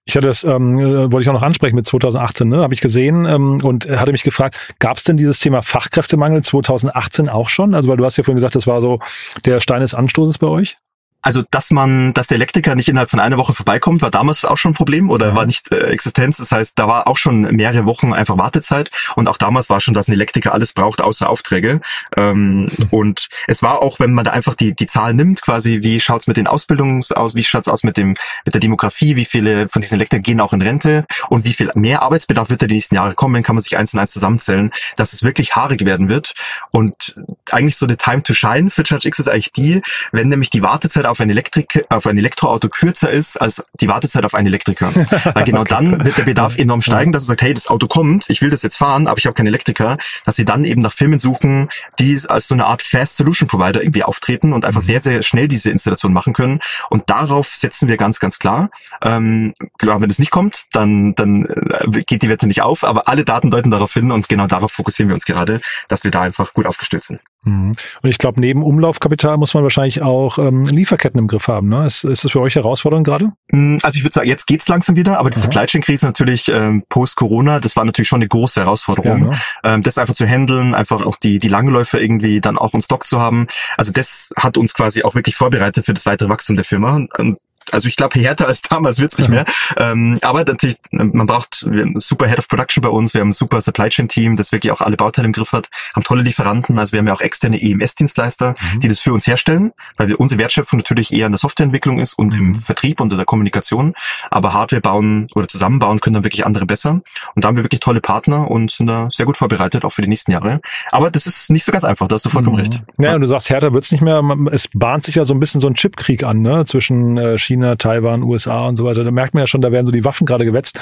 ich 0.04 0.16
hatte 0.16 0.26
das, 0.26 0.44
ähm, 0.44 0.78
äh, 0.78 1.12
wollte 1.12 1.23
ich 1.23 1.28
auch 1.28 1.35
noch 1.35 1.42
ansprechen 1.42 1.76
mit 1.76 1.87
2018, 1.87 2.49
ne? 2.49 2.58
habe 2.58 2.75
ich 2.75 2.80
gesehen 2.80 3.25
ähm, 3.26 3.61
und 3.64 3.88
hatte 3.88 4.12
mich 4.12 4.23
gefragt, 4.23 4.58
gab 4.78 4.96
es 4.96 5.04
denn 5.04 5.16
dieses 5.16 5.38
Thema 5.38 5.62
Fachkräftemangel 5.62 6.42
2018 6.42 7.28
auch 7.28 7.49
schon? 7.49 7.75
Also 7.75 7.88
weil 7.88 7.96
du 7.96 8.04
hast 8.04 8.16
ja 8.16 8.25
vorhin 8.25 8.37
gesagt, 8.37 8.54
das 8.54 8.66
war 8.66 8.80
so 8.80 9.00
der 9.44 9.61
Stein 9.61 9.80
des 9.80 9.94
Anstoßes 9.94 10.38
bei 10.38 10.46
euch. 10.46 10.78
Also, 11.26 11.42
dass 11.50 11.73
man, 11.73 12.12
dass 12.12 12.28
der 12.28 12.37
Elektriker 12.37 12.76
nicht 12.76 12.88
innerhalb 12.88 13.11
von 13.11 13.18
einer 13.18 13.37
Woche 13.37 13.52
vorbeikommt, 13.52 14.00
war 14.00 14.12
damals 14.12 14.45
auch 14.45 14.59
schon 14.59 14.71
ein 14.71 14.75
Problem 14.75 15.11
oder 15.11 15.35
war 15.35 15.45
nicht 15.45 15.73
äh, 15.73 15.88
Existenz. 15.88 16.37
Das 16.37 16.52
heißt, 16.52 16.78
da 16.78 16.87
war 16.87 17.09
auch 17.09 17.16
schon 17.16 17.40
mehrere 17.40 17.85
Wochen 17.85 18.12
einfach 18.12 18.38
Wartezeit 18.38 18.92
und 19.16 19.26
auch 19.26 19.37
damals 19.37 19.68
war 19.68 19.80
schon, 19.80 19.92
dass 19.92 20.06
ein 20.06 20.12
Elektriker 20.12 20.54
alles 20.54 20.73
braucht 20.73 21.00
außer 21.00 21.28
Aufträge. 21.28 21.80
Ähm, 22.16 22.71
und 22.92 23.26
es 23.49 23.61
war 23.61 23.83
auch, 23.83 23.99
wenn 23.99 24.12
man 24.12 24.25
da 24.25 24.30
einfach 24.30 24.54
die 24.54 24.76
die 24.76 24.87
Zahlen 24.87 25.16
nimmt, 25.16 25.42
quasi, 25.42 25.80
wie 25.83 25.99
schaut's 25.99 26.28
mit 26.28 26.37
den 26.37 26.47
Ausbildungs 26.47 27.11
aus, 27.11 27.35
wie 27.35 27.42
schaut's 27.42 27.66
aus 27.66 27.83
mit 27.83 27.97
dem 27.97 28.14
mit 28.45 28.54
der 28.54 28.61
Demografie, 28.61 29.16
wie 29.16 29.25
viele 29.25 29.68
von 29.68 29.83
diesen 29.83 29.97
Elektrikern 29.97 30.23
gehen 30.23 30.40
auch 30.40 30.52
in 30.52 30.62
Rente 30.62 31.06
und 31.28 31.45
wie 31.45 31.54
viel 31.54 31.73
mehr 31.75 32.02
Arbeitsbedarf 32.02 32.50
wird 32.50 32.62
da 32.62 32.68
die 32.68 32.75
nächsten 32.76 32.95
Jahre 32.95 33.14
kommen, 33.14 33.42
kann 33.42 33.56
man 33.56 33.64
sich 33.64 33.76
eins 33.76 33.92
und 33.92 33.99
eins 33.99 34.12
zusammenzählen, 34.12 34.71
dass 34.95 35.12
es 35.12 35.25
wirklich 35.25 35.56
haarig 35.56 35.85
werden 35.85 36.09
wird. 36.09 36.35
Und 36.71 37.16
eigentlich 37.50 37.75
so 37.75 37.87
die 37.87 37.97
Time 37.97 38.23
to 38.23 38.33
Shine 38.33 38.71
für 38.71 38.87
Charge 38.87 39.09
X 39.09 39.18
ist 39.18 39.28
eigentlich 39.28 39.50
die, 39.50 39.83
wenn 40.12 40.28
nämlich 40.28 40.50
die 40.50 40.62
Wartezeit 40.62 41.04
auf 41.04 41.15
auf 41.16 41.20
ein 41.23 41.30
Elektrik 41.30 41.87
auf 41.88 42.06
ein 42.06 42.18
Elektroauto 42.18 42.68
kürzer 42.68 43.11
ist 43.11 43.37
als 43.37 43.64
die 43.80 43.88
Wartezeit 43.88 44.25
auf 44.25 44.35
einen 44.35 44.49
Elektriker. 44.49 44.92
Weil 45.35 45.44
genau 45.44 45.62
okay. 45.62 45.68
dann 45.75 46.04
wird 46.04 46.18
der 46.18 46.25
Bedarf 46.25 46.58
enorm 46.58 46.82
steigen, 46.82 47.12
dass 47.12 47.25
er 47.25 47.28
sagt, 47.28 47.42
hey, 47.42 47.54
das 47.54 47.68
Auto 47.68 47.87
kommt, 47.87 48.28
ich 48.28 48.42
will 48.42 48.50
das 48.50 48.62
jetzt 48.62 48.76
fahren, 48.76 49.06
aber 49.06 49.18
ich 49.18 49.26
habe 49.26 49.35
keinen 49.35 49.46
Elektriker, 49.46 49.96
dass 50.25 50.37
sie 50.37 50.44
dann 50.44 50.64
eben 50.64 50.82
nach 50.82 50.92
Firmen 50.92 51.18
suchen, 51.18 51.68
die 51.99 52.20
als 52.28 52.49
so 52.49 52.54
eine 52.54 52.66
Art 52.66 52.82
Fast 52.82 53.16
Solution 53.16 53.49
Provider 53.49 53.82
irgendwie 53.82 54.02
auftreten 54.02 54.52
und 54.52 54.64
einfach 54.64 54.82
mhm. 54.82 54.87
sehr, 54.87 55.00
sehr 55.00 55.23
schnell 55.23 55.49
diese 55.49 55.70
Installation 55.70 56.12
machen 56.12 56.35
können. 56.35 56.61
Und 56.90 57.08
darauf 57.08 57.54
setzen 57.54 57.88
wir 57.88 57.96
ganz, 57.96 58.20
ganz 58.20 58.38
klar. 58.38 58.70
Ähm, 59.02 59.54
klar, 59.78 60.00
wenn 60.00 60.11
es 60.11 60.18
nicht 60.18 60.30
kommt, 60.30 60.66
dann, 60.73 61.14
dann 61.14 61.46
äh, 61.46 62.02
geht 62.02 62.23
die 62.23 62.28
Wette 62.28 62.46
nicht 62.46 62.61
auf, 62.61 62.85
aber 62.85 63.08
alle 63.08 63.25
Daten 63.25 63.50
deuten 63.50 63.70
darauf 63.70 63.94
hin 63.94 64.12
und 64.12 64.28
genau 64.28 64.46
darauf 64.46 64.73
fokussieren 64.73 65.08
wir 65.08 65.14
uns 65.14 65.25
gerade, 65.25 65.61
dass 65.88 66.04
wir 66.04 66.11
da 66.11 66.20
einfach 66.20 66.52
gut 66.52 66.66
aufgestellt 66.66 67.04
sind. 67.04 67.20
Mhm. 67.45 67.75
Und 68.02 68.11
ich 68.11 68.19
glaube, 68.19 68.40
neben 68.40 68.62
Umlaufkapital 68.62 69.37
muss 69.37 69.55
man 69.55 69.62
wahrscheinlich 69.62 70.02
auch 70.02 70.38
ähm, 70.38 70.66
Lieferketten 70.66 71.19
im 71.19 71.28
Griff 71.28 71.49
haben. 71.49 71.69
Ne? 71.69 71.87
Ist, 71.87 72.05
ist 72.05 72.25
das 72.25 72.33
für 72.33 72.40
euch 72.40 72.57
herausfordernd 72.57 73.07
gerade? 73.07 73.33
Mm, 73.50 73.78
also 73.83 73.97
ich 73.97 74.05
würde 74.05 74.14
sagen, 74.14 74.28
jetzt 74.28 74.47
geht's 74.47 74.69
langsam 74.69 74.97
wieder, 74.97 75.19
aber 75.19 75.31
die 75.31 75.38
Supply 75.38 75.66
Chain 75.66 75.83
Krise 75.83 76.07
natürlich 76.07 76.49
ähm, 76.49 76.83
post-Corona, 76.88 77.61
das 77.61 77.76
war 77.76 77.85
natürlich 77.85 78.09
schon 78.09 78.21
eine 78.21 78.28
große 78.28 78.61
Herausforderung. 78.61 79.25
Ja, 79.25 79.31
ne? 79.31 79.38
ähm, 79.64 79.83
das 79.83 79.99
einfach 79.99 80.14
zu 80.14 80.26
handeln, 80.26 80.75
einfach 80.75 81.05
auch 81.07 81.16
die, 81.16 81.38
die 81.38 81.49
Langläufe 81.49 81.99
irgendwie 81.99 82.40
dann 82.40 82.59
auch 82.59 82.75
in 82.75 82.83
Stock 82.83 83.05
zu 83.05 83.21
haben. 83.21 83.47
Also 83.76 83.93
das 83.93 84.31
hat 84.37 84.59
uns 84.59 84.75
quasi 84.75 85.05
auch 85.05 85.14
wirklich 85.14 85.37
vorbereitet 85.37 85.87
für 85.87 85.95
das 85.95 86.07
weitere 86.07 86.28
Wachstum 86.28 86.57
der 86.57 86.64
Firma. 86.64 87.07
Und 87.16 87.38
also 87.73 87.88
ich 87.88 87.96
glaube, 87.96 88.18
härter 88.18 88.46
als 88.46 88.62
damals 88.62 88.99
wird's 88.99 89.18
nicht 89.18 89.28
mehr. 89.28 89.44
Ähm, 89.76 90.18
aber 90.23 90.44
natürlich, 90.44 90.76
man 90.90 91.26
braucht 91.26 91.66
wir 91.68 91.82
haben 91.82 91.99
super 91.99 92.26
Head 92.26 92.38
of 92.38 92.49
Production 92.49 92.82
bei 92.82 92.88
uns, 92.88 93.14
wir 93.14 93.20
haben 93.20 93.30
ein 93.30 93.35
super 93.35 93.61
Supply 93.61 93.88
Chain 93.88 94.08
Team, 94.08 94.37
das 94.37 94.52
wirklich 94.52 94.73
auch 94.73 94.80
alle 94.80 94.96
Bauteile 94.96 95.26
im 95.26 95.32
Griff 95.32 95.52
hat, 95.52 95.68
haben 95.94 96.02
tolle 96.02 96.23
Lieferanten, 96.23 96.78
also 96.78 96.92
wir 96.92 96.99
haben 96.99 97.06
ja 97.06 97.14
auch 97.14 97.20
externe 97.20 97.61
EMS-Dienstleister, 97.61 98.54
mhm. 98.75 98.80
die 98.80 98.88
das 98.88 98.99
für 98.99 99.12
uns 99.12 99.26
herstellen, 99.26 99.73
weil 99.96 100.08
wir 100.08 100.20
unsere 100.20 100.40
Wertschöpfung 100.40 100.78
natürlich 100.78 101.12
eher 101.12 101.26
in 101.26 101.32
der 101.32 101.38
Softwareentwicklung 101.38 101.99
ist 101.99 102.14
und 102.14 102.32
mhm. 102.32 102.38
im 102.38 102.54
Vertrieb 102.54 103.00
und 103.00 103.12
in 103.12 103.18
der 103.18 103.26
Kommunikation. 103.26 103.94
Aber 104.30 104.52
Hardware 104.52 104.80
bauen 104.80 105.28
oder 105.35 105.49
zusammenbauen 105.49 106.00
können 106.00 106.14
dann 106.14 106.25
wirklich 106.25 106.46
andere 106.46 106.66
besser. 106.66 107.00
Und 107.35 107.44
da 107.44 107.49
haben 107.49 107.56
wir 107.56 107.64
wirklich 107.64 107.80
tolle 107.80 108.00
Partner 108.00 108.50
und 108.50 108.70
sind 108.70 108.87
da 108.87 109.08
sehr 109.11 109.26
gut 109.26 109.37
vorbereitet, 109.37 109.85
auch 109.85 109.92
für 109.92 110.02
die 110.02 110.08
nächsten 110.08 110.32
Jahre. 110.32 110.61
Aber 110.90 111.11
das 111.11 111.26
ist 111.26 111.50
nicht 111.50 111.64
so 111.64 111.73
ganz 111.73 111.85
einfach, 111.85 112.08
da 112.08 112.14
hast 112.14 112.25
du 112.25 112.30
vollkommen 112.30 112.56
mhm. 112.56 112.62
recht. 112.62 112.82
Ja, 112.99 113.14
und 113.14 113.20
du 113.20 113.26
sagst, 113.26 113.50
härter 113.50 113.73
wird's 113.73 113.92
nicht 113.92 114.02
mehr. 114.02 114.23
Es 114.52 114.68
bahnt 114.73 115.04
sich 115.04 115.16
ja 115.16 115.25
so 115.25 115.35
ein 115.35 115.40
bisschen 115.40 115.61
so 115.61 115.66
ein 115.66 115.75
Chipkrieg 115.75 116.25
an, 116.25 116.42
ne, 116.42 116.64
zwischen 116.66 117.16
äh, 117.16 117.38
China 117.38 117.55
China, 117.56 117.76
Taiwan, 117.76 118.22
USA 118.22 118.68
und 118.68 118.76
so 118.76 118.84
weiter. 118.84 119.02
Da 119.04 119.10
merkt 119.10 119.34
man 119.34 119.42
ja 119.42 119.46
schon, 119.46 119.60
da 119.60 119.72
werden 119.72 119.86
so 119.86 119.92
die 119.92 120.04
Waffen 120.04 120.26
gerade 120.26 120.44
gewetzt. 120.44 120.80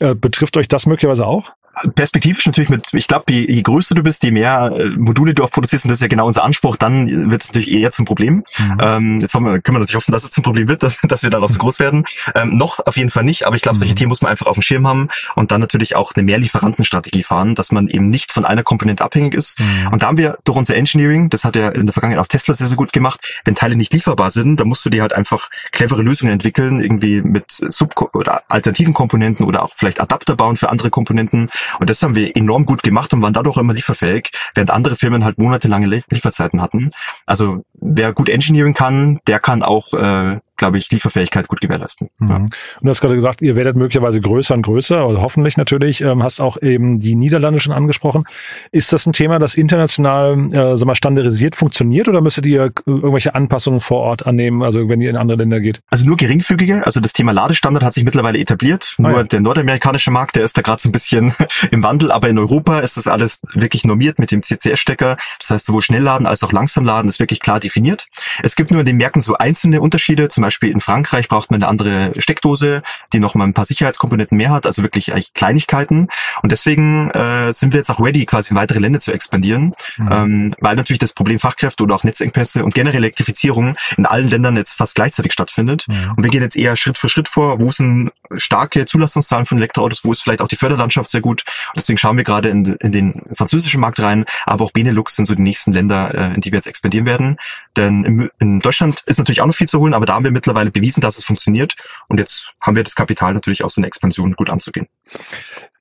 Äh, 0.00 0.14
betrifft 0.14 0.56
euch 0.56 0.68
das 0.68 0.86
möglicherweise 0.86 1.26
auch? 1.26 1.52
Perspektivisch 1.94 2.46
natürlich 2.46 2.70
mit, 2.70 2.82
ich 2.92 3.08
glaube, 3.08 3.32
je, 3.32 3.46
je 3.50 3.62
größer 3.62 3.94
du 3.94 4.02
bist, 4.02 4.22
je 4.22 4.30
mehr 4.30 4.70
äh, 4.74 4.88
Module 4.90 5.34
du 5.34 5.44
auch 5.44 5.50
produzierst, 5.50 5.84
und 5.84 5.90
das 5.90 5.98
ist 5.98 6.02
ja 6.02 6.08
genau 6.08 6.26
unser 6.26 6.44
Anspruch, 6.44 6.76
dann 6.76 7.30
wird 7.30 7.42
es 7.42 7.48
natürlich 7.48 7.72
eher 7.72 7.90
zum 7.90 8.04
Problem. 8.04 8.44
Mhm. 8.58 8.78
Ähm, 8.80 9.20
jetzt 9.20 9.34
haben 9.34 9.44
wir, 9.44 9.60
können 9.60 9.76
wir 9.76 9.80
natürlich 9.80 9.96
hoffen, 9.96 10.12
dass 10.12 10.24
es 10.24 10.30
zum 10.30 10.42
Problem 10.42 10.68
wird, 10.68 10.82
dass, 10.82 10.98
dass 11.02 11.22
wir 11.22 11.30
dann 11.30 11.42
auch 11.42 11.48
so 11.48 11.58
groß 11.58 11.78
werden. 11.80 12.04
Ähm, 12.34 12.56
noch 12.56 12.84
auf 12.86 12.96
jeden 12.96 13.10
Fall 13.10 13.24
nicht, 13.24 13.46
aber 13.46 13.56
ich 13.56 13.62
glaube, 13.62 13.78
solche 13.78 13.94
mhm. 13.94 13.98
Themen 13.98 14.08
muss 14.08 14.22
man 14.22 14.30
einfach 14.30 14.46
auf 14.46 14.54
dem 14.54 14.62
Schirm 14.62 14.86
haben 14.86 15.08
und 15.34 15.50
dann 15.50 15.60
natürlich 15.60 15.96
auch 15.96 16.12
eine 16.14 16.24
Mehrlieferantenstrategie 16.24 17.22
fahren, 17.22 17.54
dass 17.54 17.72
man 17.72 17.88
eben 17.88 18.08
nicht 18.08 18.32
von 18.32 18.44
einer 18.44 18.62
Komponente 18.62 19.04
abhängig 19.04 19.34
ist. 19.34 19.58
Mhm. 19.60 19.92
Und 19.92 20.02
da 20.02 20.08
haben 20.08 20.18
wir 20.18 20.38
durch 20.44 20.58
unser 20.58 20.76
Engineering, 20.76 21.30
das 21.30 21.44
hat 21.44 21.56
ja 21.56 21.68
in 21.68 21.86
der 21.86 21.92
Vergangenheit 21.92 22.22
auch 22.22 22.28
Tesla 22.28 22.54
sehr, 22.54 22.68
sehr 22.68 22.76
gut 22.76 22.92
gemacht, 22.92 23.20
wenn 23.44 23.54
Teile 23.54 23.76
nicht 23.76 23.92
lieferbar 23.92 24.30
sind, 24.30 24.60
dann 24.60 24.68
musst 24.68 24.84
du 24.84 24.90
dir 24.90 25.02
halt 25.02 25.12
einfach 25.12 25.50
clevere 25.72 26.02
Lösungen 26.02 26.32
entwickeln, 26.32 26.80
irgendwie 26.80 27.22
mit 27.22 27.50
Sub- 27.50 28.14
oder 28.14 28.42
alternativen 28.48 28.94
Komponenten 28.94 29.46
oder 29.46 29.62
auch 29.62 29.72
vielleicht 29.76 30.00
Adapter 30.00 30.36
bauen 30.36 30.56
für 30.56 30.70
andere 30.70 30.90
Komponenten. 30.90 31.50
Und 31.78 31.90
das 31.90 32.02
haben 32.02 32.14
wir 32.14 32.36
enorm 32.36 32.66
gut 32.66 32.82
gemacht 32.82 33.12
und 33.12 33.22
waren 33.22 33.32
dadurch 33.32 33.56
immer 33.56 33.74
lieferfähig, 33.74 34.30
während 34.54 34.70
andere 34.70 34.96
Firmen 34.96 35.24
halt 35.24 35.38
monatelange 35.38 35.86
Lieferzeiten 35.86 36.60
hatten. 36.60 36.90
Also 37.26 37.64
wer 37.74 38.12
gut 38.12 38.28
Engineering 38.28 38.74
kann, 38.74 39.20
der 39.26 39.40
kann 39.40 39.62
auch 39.62 39.92
äh, 39.94 40.38
glaube 40.58 40.78
ich, 40.78 40.90
Lieferfähigkeit 40.90 41.48
gut 41.48 41.60
gewährleisten. 41.60 42.10
Mhm. 42.18 42.28
Ja. 42.28 42.36
Und 42.36 42.54
du 42.82 42.88
hast 42.88 43.00
gerade 43.00 43.14
gesagt, 43.14 43.40
ihr 43.40 43.56
werdet 43.56 43.76
möglicherweise 43.76 44.20
größer 44.20 44.54
und 44.54 44.62
größer, 44.62 45.06
oder 45.06 45.22
hoffentlich 45.22 45.56
natürlich, 45.56 46.02
ähm, 46.02 46.22
hast 46.22 46.40
auch 46.40 46.60
eben 46.60 47.00
die 47.00 47.14
Niederlande 47.14 47.60
schon 47.60 47.72
angesprochen. 47.72 48.24
Ist 48.72 48.92
das 48.92 49.06
ein 49.06 49.12
Thema, 49.12 49.38
das 49.38 49.54
international 49.54 50.52
äh, 50.52 50.76
sag 50.76 50.86
mal, 50.86 50.94
standardisiert 50.94 51.56
funktioniert 51.56 52.08
oder 52.08 52.20
müsstet 52.20 52.46
ihr 52.46 52.72
irgendwelche 52.84 53.34
Anpassungen 53.34 53.80
vor 53.80 54.00
Ort 54.00 54.26
annehmen, 54.26 54.62
also 54.62 54.88
wenn 54.88 55.00
ihr 55.00 55.10
in 55.10 55.16
andere 55.16 55.38
Länder 55.38 55.60
geht? 55.60 55.80
Also 55.88 56.04
nur 56.04 56.16
geringfügige, 56.16 56.84
also 56.84 57.00
das 57.00 57.12
Thema 57.12 57.32
Ladestandard 57.32 57.84
hat 57.84 57.94
sich 57.94 58.04
mittlerweile 58.04 58.38
etabliert. 58.38 58.94
Ah, 58.98 59.02
nur 59.02 59.16
ja. 59.18 59.22
der 59.22 59.40
nordamerikanische 59.40 60.10
Markt, 60.10 60.36
der 60.36 60.44
ist 60.44 60.56
da 60.56 60.62
gerade 60.62 60.82
so 60.82 60.88
ein 60.88 60.92
bisschen 60.92 61.32
im 61.70 61.82
Wandel, 61.82 62.10
aber 62.12 62.28
in 62.28 62.38
Europa 62.38 62.80
ist 62.80 62.96
das 62.96 63.06
alles 63.06 63.40
wirklich 63.54 63.84
normiert 63.84 64.18
mit 64.18 64.30
dem 64.30 64.42
CCS-Stecker. 64.42 65.16
Das 65.38 65.50
heißt, 65.50 65.66
sowohl 65.66 65.82
Schnellladen 65.82 66.26
als 66.26 66.42
auch 66.42 66.52
Langsamladen 66.52 67.08
ist 67.08 67.20
wirklich 67.20 67.40
klar 67.40 67.60
definiert. 67.60 68.08
Es 68.42 68.56
gibt 68.56 68.70
nur 68.70 68.80
in 68.80 68.86
den 68.86 68.96
Märkten 68.96 69.22
so 69.22 69.36
einzelne 69.36 69.80
Unterschiede, 69.80 70.28
zum 70.28 70.42
Beispiel 70.48 70.70
in 70.70 70.80
Frankreich 70.80 71.28
braucht 71.28 71.50
man 71.50 71.62
eine 71.62 71.68
andere 71.68 72.12
Steckdose, 72.18 72.82
die 73.12 73.20
noch 73.20 73.34
mal 73.34 73.44
ein 73.44 73.52
paar 73.52 73.66
Sicherheitskomponenten 73.66 74.36
mehr 74.36 74.50
hat, 74.50 74.64
also 74.64 74.82
wirklich 74.82 75.12
eigentlich 75.12 75.34
Kleinigkeiten. 75.34 76.08
Und 76.42 76.52
deswegen 76.52 77.10
äh, 77.10 77.52
sind 77.52 77.74
wir 77.74 77.78
jetzt 77.78 77.90
auch 77.90 78.00
ready, 78.00 78.24
quasi 78.24 78.50
in 78.50 78.56
weitere 78.56 78.78
Länder 78.78 78.98
zu 78.98 79.12
expandieren, 79.12 79.74
mhm. 79.98 80.08
ähm, 80.10 80.54
weil 80.60 80.76
natürlich 80.76 80.98
das 81.00 81.12
Problem 81.12 81.38
Fachkräfte 81.38 81.82
oder 81.82 81.94
auch 81.94 82.04
Netzengpässe 82.04 82.64
und 82.64 82.74
generell 82.74 83.04
Elektrifizierung 83.04 83.76
in 83.98 84.06
allen 84.06 84.28
Ländern 84.28 84.56
jetzt 84.56 84.72
fast 84.72 84.94
gleichzeitig 84.94 85.34
stattfindet. 85.34 85.84
Mhm. 85.86 86.14
Und 86.16 86.22
wir 86.22 86.30
gehen 86.30 86.42
jetzt 86.42 86.56
eher 86.56 86.76
Schritt 86.76 86.96
für 86.96 87.10
Schritt 87.10 87.28
vor, 87.28 87.60
wo 87.60 87.70
sind 87.70 88.10
starke 88.36 88.86
Zulassungszahlen 88.86 89.44
von 89.44 89.58
Elektroautos, 89.58 90.04
wo 90.04 90.12
ist 90.12 90.22
vielleicht 90.22 90.40
auch 90.40 90.48
die 90.48 90.56
Förderlandschaft 90.56 91.10
sehr 91.10 91.20
gut. 91.20 91.42
Und 91.68 91.76
deswegen 91.76 91.98
schauen 91.98 92.16
wir 92.16 92.24
gerade 92.24 92.48
in, 92.48 92.64
in 92.64 92.92
den 92.92 93.22
französischen 93.34 93.80
Markt 93.80 94.00
rein, 94.00 94.24
aber 94.46 94.64
auch 94.64 94.72
Benelux 94.72 95.14
sind 95.14 95.26
so 95.26 95.34
die 95.34 95.42
nächsten 95.42 95.72
Länder, 95.74 96.14
äh, 96.14 96.34
in 96.34 96.40
die 96.40 96.52
wir 96.52 96.56
jetzt 96.56 96.66
expandieren 96.66 97.06
werden. 97.06 97.36
Denn 97.76 98.04
in, 98.04 98.30
in 98.38 98.60
Deutschland 98.60 99.02
ist 99.04 99.18
natürlich 99.18 99.40
auch 99.42 99.46
noch 99.46 99.54
viel 99.54 99.68
zu 99.68 99.78
holen, 99.78 99.94
aber 99.94 100.06
da 100.06 100.14
haben 100.14 100.24
wir 100.24 100.30
mittlerweile 100.38 100.70
bewiesen, 100.70 101.00
dass 101.00 101.18
es 101.18 101.24
funktioniert. 101.24 101.74
Und 102.08 102.18
jetzt 102.18 102.54
haben 102.60 102.76
wir 102.76 102.84
das 102.84 102.94
Kapital 102.94 103.34
natürlich 103.34 103.64
auch 103.64 103.70
so 103.70 103.80
eine 103.80 103.88
Expansion 103.88 104.34
gut 104.34 104.50
anzugehen. 104.50 104.88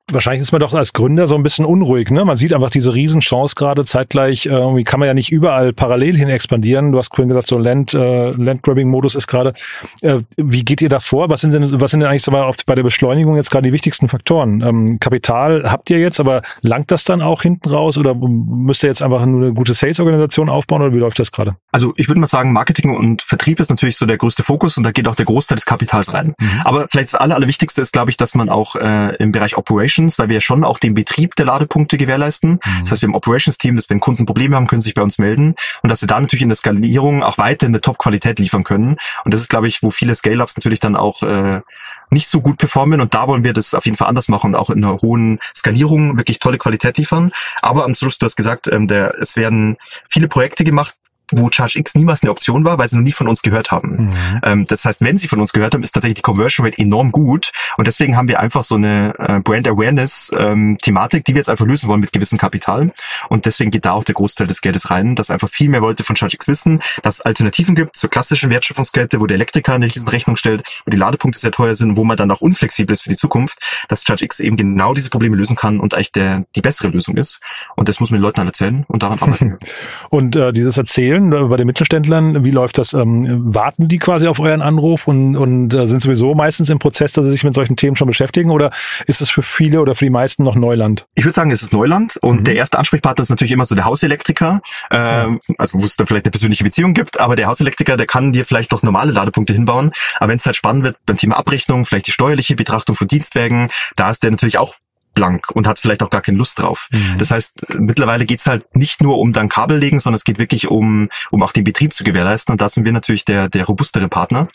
Wahrscheinlich 0.09 0.41
ist 0.41 0.53
man 0.53 0.61
doch 0.61 0.73
als 0.73 0.93
Gründer 0.93 1.27
so 1.27 1.35
ein 1.35 1.43
bisschen 1.43 1.65
unruhig, 1.65 2.11
ne? 2.11 2.23
Man 2.23 2.37
sieht 2.37 2.53
einfach 2.53 2.69
diese 2.69 2.93
Riesenchance 2.93 3.55
gerade 3.55 3.83
zeitgleich. 3.83 4.45
Äh, 4.45 4.49
irgendwie 4.49 4.85
kann 4.85 5.01
man 5.01 5.07
ja 5.07 5.13
nicht 5.13 5.33
überall 5.33 5.73
parallel 5.73 6.15
hin 6.15 6.29
expandieren. 6.29 6.93
Du 6.93 6.97
hast 6.97 7.13
vorhin 7.13 7.27
gesagt, 7.27 7.47
so 7.47 7.57
Land, 7.57 7.93
äh, 7.93 8.31
Landgrabbing-Modus 8.31 9.15
ist 9.15 9.27
gerade. 9.27 9.53
Äh, 10.01 10.19
wie 10.37 10.63
geht 10.63 10.81
ihr 10.81 10.87
da 10.87 11.01
vor? 11.01 11.29
Was 11.29 11.41
sind 11.41 11.51
denn, 11.51 11.81
was 11.81 11.91
sind 11.91 11.99
denn 11.99 12.09
eigentlich 12.09 12.23
so 12.23 12.31
bei, 12.31 12.49
bei 12.65 12.75
der 12.75 12.83
Beschleunigung 12.83 13.35
jetzt 13.35 13.51
gerade 13.51 13.67
die 13.67 13.73
wichtigsten 13.73 14.07
Faktoren? 14.07 14.61
Ähm, 14.61 14.97
Kapital 15.01 15.69
habt 15.69 15.89
ihr 15.89 15.99
jetzt, 15.99 16.21
aber 16.21 16.41
langt 16.61 16.89
das 16.91 17.03
dann 17.03 17.21
auch 17.21 17.41
hinten 17.41 17.69
raus 17.69 17.97
oder 17.97 18.15
müsst 18.15 18.83
ihr 18.83 18.87
jetzt 18.87 19.01
einfach 19.01 19.25
nur 19.25 19.43
eine 19.43 19.53
gute 19.53 19.73
Sales-Organisation 19.73 20.47
aufbauen 20.47 20.83
oder 20.83 20.93
wie 20.93 20.99
läuft 20.99 21.19
das 21.19 21.33
gerade? 21.33 21.57
Also 21.73 21.91
ich 21.97 22.07
würde 22.07 22.21
mal 22.21 22.27
sagen, 22.27 22.53
Marketing 22.53 22.95
und 22.95 23.23
Vertrieb 23.23 23.59
ist 23.59 23.69
natürlich 23.69 23.97
so 23.97 24.05
der 24.05 24.17
größte 24.17 24.43
Fokus 24.43 24.77
und 24.77 24.83
da 24.83 24.91
geht 24.91 25.05
auch 25.09 25.15
der 25.15 25.25
Großteil 25.25 25.57
des 25.57 25.65
Kapitals 25.65 26.13
rein. 26.13 26.33
Mhm. 26.39 26.61
Aber 26.63 26.87
vielleicht 26.89 27.13
das 27.13 27.15
aller, 27.15 27.35
allerwichtigste 27.35 27.81
ist, 27.81 27.91
glaube 27.91 28.09
ich, 28.09 28.15
dass 28.15 28.35
man 28.35 28.47
auch 28.47 28.77
äh, 28.77 29.15
im 29.17 29.33
Bereich 29.33 29.57
Operation 29.57 29.96
Operations, 29.97 30.19
weil 30.19 30.29
wir 30.29 30.41
schon 30.41 30.63
auch 30.63 30.79
den 30.79 30.93
Betrieb 30.93 31.35
der 31.35 31.45
Ladepunkte 31.45 31.97
gewährleisten. 31.97 32.51
Mhm. 32.51 32.59
Das 32.81 32.91
heißt, 32.91 33.01
wir 33.01 33.07
haben 33.07 33.15
Operations-Team, 33.15 33.75
das 33.75 33.89
wenn 33.89 33.99
Kunden 33.99 34.25
Probleme 34.25 34.55
haben, 34.55 34.67
können 34.67 34.81
sie 34.81 34.87
sich 34.87 34.93
bei 34.93 35.01
uns 35.01 35.17
melden 35.17 35.55
und 35.81 35.89
dass 35.89 35.99
sie 35.99 36.07
da 36.07 36.19
natürlich 36.19 36.43
in 36.43 36.49
der 36.49 36.55
Skalierung 36.55 37.23
auch 37.23 37.37
weiter 37.37 37.67
eine 37.67 37.81
Top-Qualität 37.81 38.39
liefern 38.39 38.63
können. 38.63 38.97
Und 39.25 39.33
das 39.33 39.41
ist, 39.41 39.49
glaube 39.49 39.67
ich, 39.67 39.83
wo 39.83 39.91
viele 39.91 40.15
Scale-Ups 40.15 40.57
natürlich 40.57 40.79
dann 40.79 40.95
auch 40.95 41.23
äh, 41.23 41.61
nicht 42.09 42.27
so 42.27 42.41
gut 42.41 42.57
performen 42.57 43.01
und 43.01 43.13
da 43.13 43.27
wollen 43.27 43.43
wir 43.43 43.53
das 43.53 43.73
auf 43.73 43.85
jeden 43.85 43.97
Fall 43.97 44.07
anders 44.07 44.29
machen 44.29 44.53
und 44.53 44.55
auch 44.55 44.69
in 44.69 44.83
einer 44.83 44.97
hohen 44.97 45.39
Skalierung 45.55 46.17
wirklich 46.17 46.39
tolle 46.39 46.57
Qualität 46.57 46.97
liefern. 46.97 47.31
Aber 47.61 47.83
am 47.83 47.95
Schluss, 47.95 48.17
du 48.17 48.25
hast 48.25 48.35
gesagt, 48.35 48.67
ähm, 48.67 48.87
der, 48.87 49.15
es 49.19 49.35
werden 49.35 49.77
viele 50.09 50.27
Projekte 50.27 50.63
gemacht, 50.63 50.95
wo 51.37 51.49
ChargeX 51.49 51.95
niemals 51.95 52.23
eine 52.23 52.31
Option 52.31 52.65
war, 52.65 52.77
weil 52.77 52.87
sie 52.87 52.97
noch 52.97 53.03
nie 53.03 53.11
von 53.11 53.27
uns 53.27 53.41
gehört 53.41 53.71
haben. 53.71 54.07
Mhm. 54.07 54.11
Ähm, 54.43 54.67
das 54.67 54.85
heißt, 54.85 55.01
wenn 55.01 55.17
sie 55.17 55.27
von 55.27 55.39
uns 55.39 55.53
gehört 55.53 55.73
haben, 55.73 55.83
ist 55.83 55.91
tatsächlich 55.91 56.15
die 56.15 56.21
Conversion 56.21 56.65
Rate 56.65 56.77
enorm 56.77 57.11
gut 57.11 57.51
und 57.77 57.87
deswegen 57.87 58.17
haben 58.17 58.27
wir 58.27 58.39
einfach 58.39 58.63
so 58.63 58.75
eine 58.75 59.13
äh, 59.19 59.39
Brand 59.39 59.67
Awareness 59.67 60.31
ähm, 60.37 60.77
Thematik, 60.81 61.25
die 61.25 61.33
wir 61.33 61.39
jetzt 61.39 61.49
einfach 61.49 61.65
lösen 61.65 61.87
wollen 61.87 62.01
mit 62.01 62.11
gewissem 62.11 62.37
Kapital 62.37 62.91
und 63.29 63.45
deswegen 63.45 63.71
geht 63.71 63.85
da 63.85 63.91
auch 63.91 64.03
der 64.03 64.15
Großteil 64.15 64.47
des 64.47 64.61
Geldes 64.61 64.89
rein, 64.89 65.15
dass 65.15 65.29
einfach 65.29 65.49
viel 65.49 65.69
mehr 65.69 65.81
Leute 65.81 66.03
von 66.03 66.15
ChargeX 66.15 66.47
wissen, 66.47 66.81
dass 67.03 67.15
es 67.15 67.21
Alternativen 67.21 67.75
gibt 67.75 67.95
zur 67.95 68.09
klassischen 68.09 68.49
Wertschöpfungskette, 68.49 69.19
wo 69.19 69.27
der 69.27 69.35
Elektriker 69.35 69.73
eine 69.73 69.85
riesen 69.85 70.09
Rechnung 70.09 70.35
stellt, 70.35 70.63
wo 70.85 70.91
die 70.91 70.97
Ladepunkte 70.97 71.39
sehr 71.39 71.51
teuer 71.51 71.75
sind, 71.75 71.97
wo 71.97 72.03
man 72.03 72.17
dann 72.17 72.31
auch 72.31 72.41
unflexibel 72.41 72.93
ist 72.93 73.03
für 73.03 73.09
die 73.09 73.15
Zukunft, 73.15 73.59
dass 73.87 74.03
ChargeX 74.03 74.39
eben 74.39 74.57
genau 74.57 74.93
diese 74.93 75.09
Probleme 75.09 75.35
lösen 75.35 75.55
kann 75.55 75.79
und 75.79 75.93
eigentlich 75.93 76.11
der 76.11 76.45
die 76.55 76.61
bessere 76.61 76.89
Lösung 76.89 77.17
ist 77.17 77.39
und 77.75 77.89
das 77.89 77.99
muss 77.99 78.09
man 78.09 78.19
den 78.19 78.23
Leuten 78.23 78.45
erzählen 78.45 78.85
und 78.87 79.03
daran 79.03 79.19
arbeiten 79.19 79.57
und 80.09 80.35
äh, 80.35 80.53
dieses 80.53 80.77
Erzählen 80.77 81.26
Bei 81.29 81.57
den 81.57 81.67
Mittelständlern? 81.67 82.43
Wie 82.43 82.51
läuft 82.51 82.77
das? 82.77 82.93
Ähm, 82.93 83.53
warten 83.53 83.87
die 83.87 83.97
quasi 83.99 84.27
auf 84.27 84.39
euren 84.39 84.61
Anruf 84.61 85.07
und, 85.07 85.35
und 85.35 85.73
äh, 85.73 85.87
sind 85.87 86.01
sowieso 86.01 86.33
meistens 86.33 86.69
im 86.69 86.79
Prozess, 86.79 87.11
dass 87.13 87.25
sie 87.25 87.31
sich 87.31 87.43
mit 87.43 87.53
solchen 87.53 87.75
Themen 87.75 87.95
schon 87.95 88.07
beschäftigen 88.07 88.51
oder 88.51 88.71
ist 89.05 89.21
es 89.21 89.29
für 89.29 89.41
viele 89.41 89.81
oder 89.81 89.95
für 89.95 90.05
die 90.05 90.11
meisten 90.11 90.43
noch 90.43 90.55
Neuland? 90.55 91.05
Ich 91.15 91.25
würde 91.25 91.35
sagen, 91.35 91.51
es 91.51 91.63
ist 91.63 91.73
Neuland 91.73 92.17
und 92.17 92.39
mhm. 92.39 92.43
der 92.45 92.55
erste 92.55 92.79
Ansprechpartner 92.79 93.21
ist 93.21 93.29
natürlich 93.29 93.51
immer 93.51 93.65
so 93.65 93.75
der 93.75 93.85
Hauselektriker, 93.85 94.61
äh, 94.89 95.27
also 95.57 95.79
wo 95.79 95.85
es 95.85 95.95
dann 95.95 96.07
vielleicht 96.07 96.25
eine 96.25 96.31
persönliche 96.31 96.63
Beziehung 96.63 96.93
gibt, 96.93 97.19
aber 97.19 97.35
der 97.35 97.47
Hauselektriker, 97.47 97.97
der 97.97 98.07
kann 98.07 98.31
dir 98.31 98.45
vielleicht 98.45 98.73
doch 98.73 98.83
normale 98.83 99.11
Ladepunkte 99.11 99.53
hinbauen, 99.53 99.91
aber 100.19 100.29
wenn 100.29 100.37
es 100.37 100.45
halt 100.45 100.55
spannend 100.55 100.83
wird 100.83 100.97
beim 101.05 101.17
Thema 101.17 101.37
Abrechnung, 101.37 101.85
vielleicht 101.85 102.07
die 102.07 102.11
steuerliche 102.11 102.55
Betrachtung 102.55 102.95
von 102.95 103.07
Dienstwägen, 103.07 103.67
da 103.95 104.09
ist 104.09 104.23
der 104.23 104.31
natürlich 104.31 104.57
auch 104.57 104.75
blank 105.17 105.49
und 105.51 105.67
hat 105.67 105.79
vielleicht 105.79 106.03
auch 106.03 106.09
gar 106.09 106.21
keine 106.21 106.37
Lust 106.37 106.59
drauf. 106.59 106.89
Mhm. 106.91 107.17
Das 107.17 107.31
heißt, 107.31 107.79
mittlerweile 107.79 108.25
geht's 108.25 108.45
halt 108.45 108.63
nicht 108.75 109.01
nur 109.01 109.17
um 109.17 109.33
dann 109.33 109.49
Kabel 109.49 109.77
legen, 109.77 109.99
sondern 109.99 110.17
es 110.17 110.23
geht 110.23 110.37
wirklich 110.37 110.69
um, 110.69 111.09
um 111.31 111.41
auch 111.43 111.51
den 111.51 111.63
Betrieb 111.63 111.93
zu 111.93 112.03
gewährleisten. 112.03 112.53
Und 112.53 112.61
da 112.61 112.69
sind 112.69 112.85
wir 112.85 112.91
natürlich 112.91 113.25
der, 113.25 113.49
der 113.49 113.65
robustere 113.65 114.07
Partner. 114.07 114.47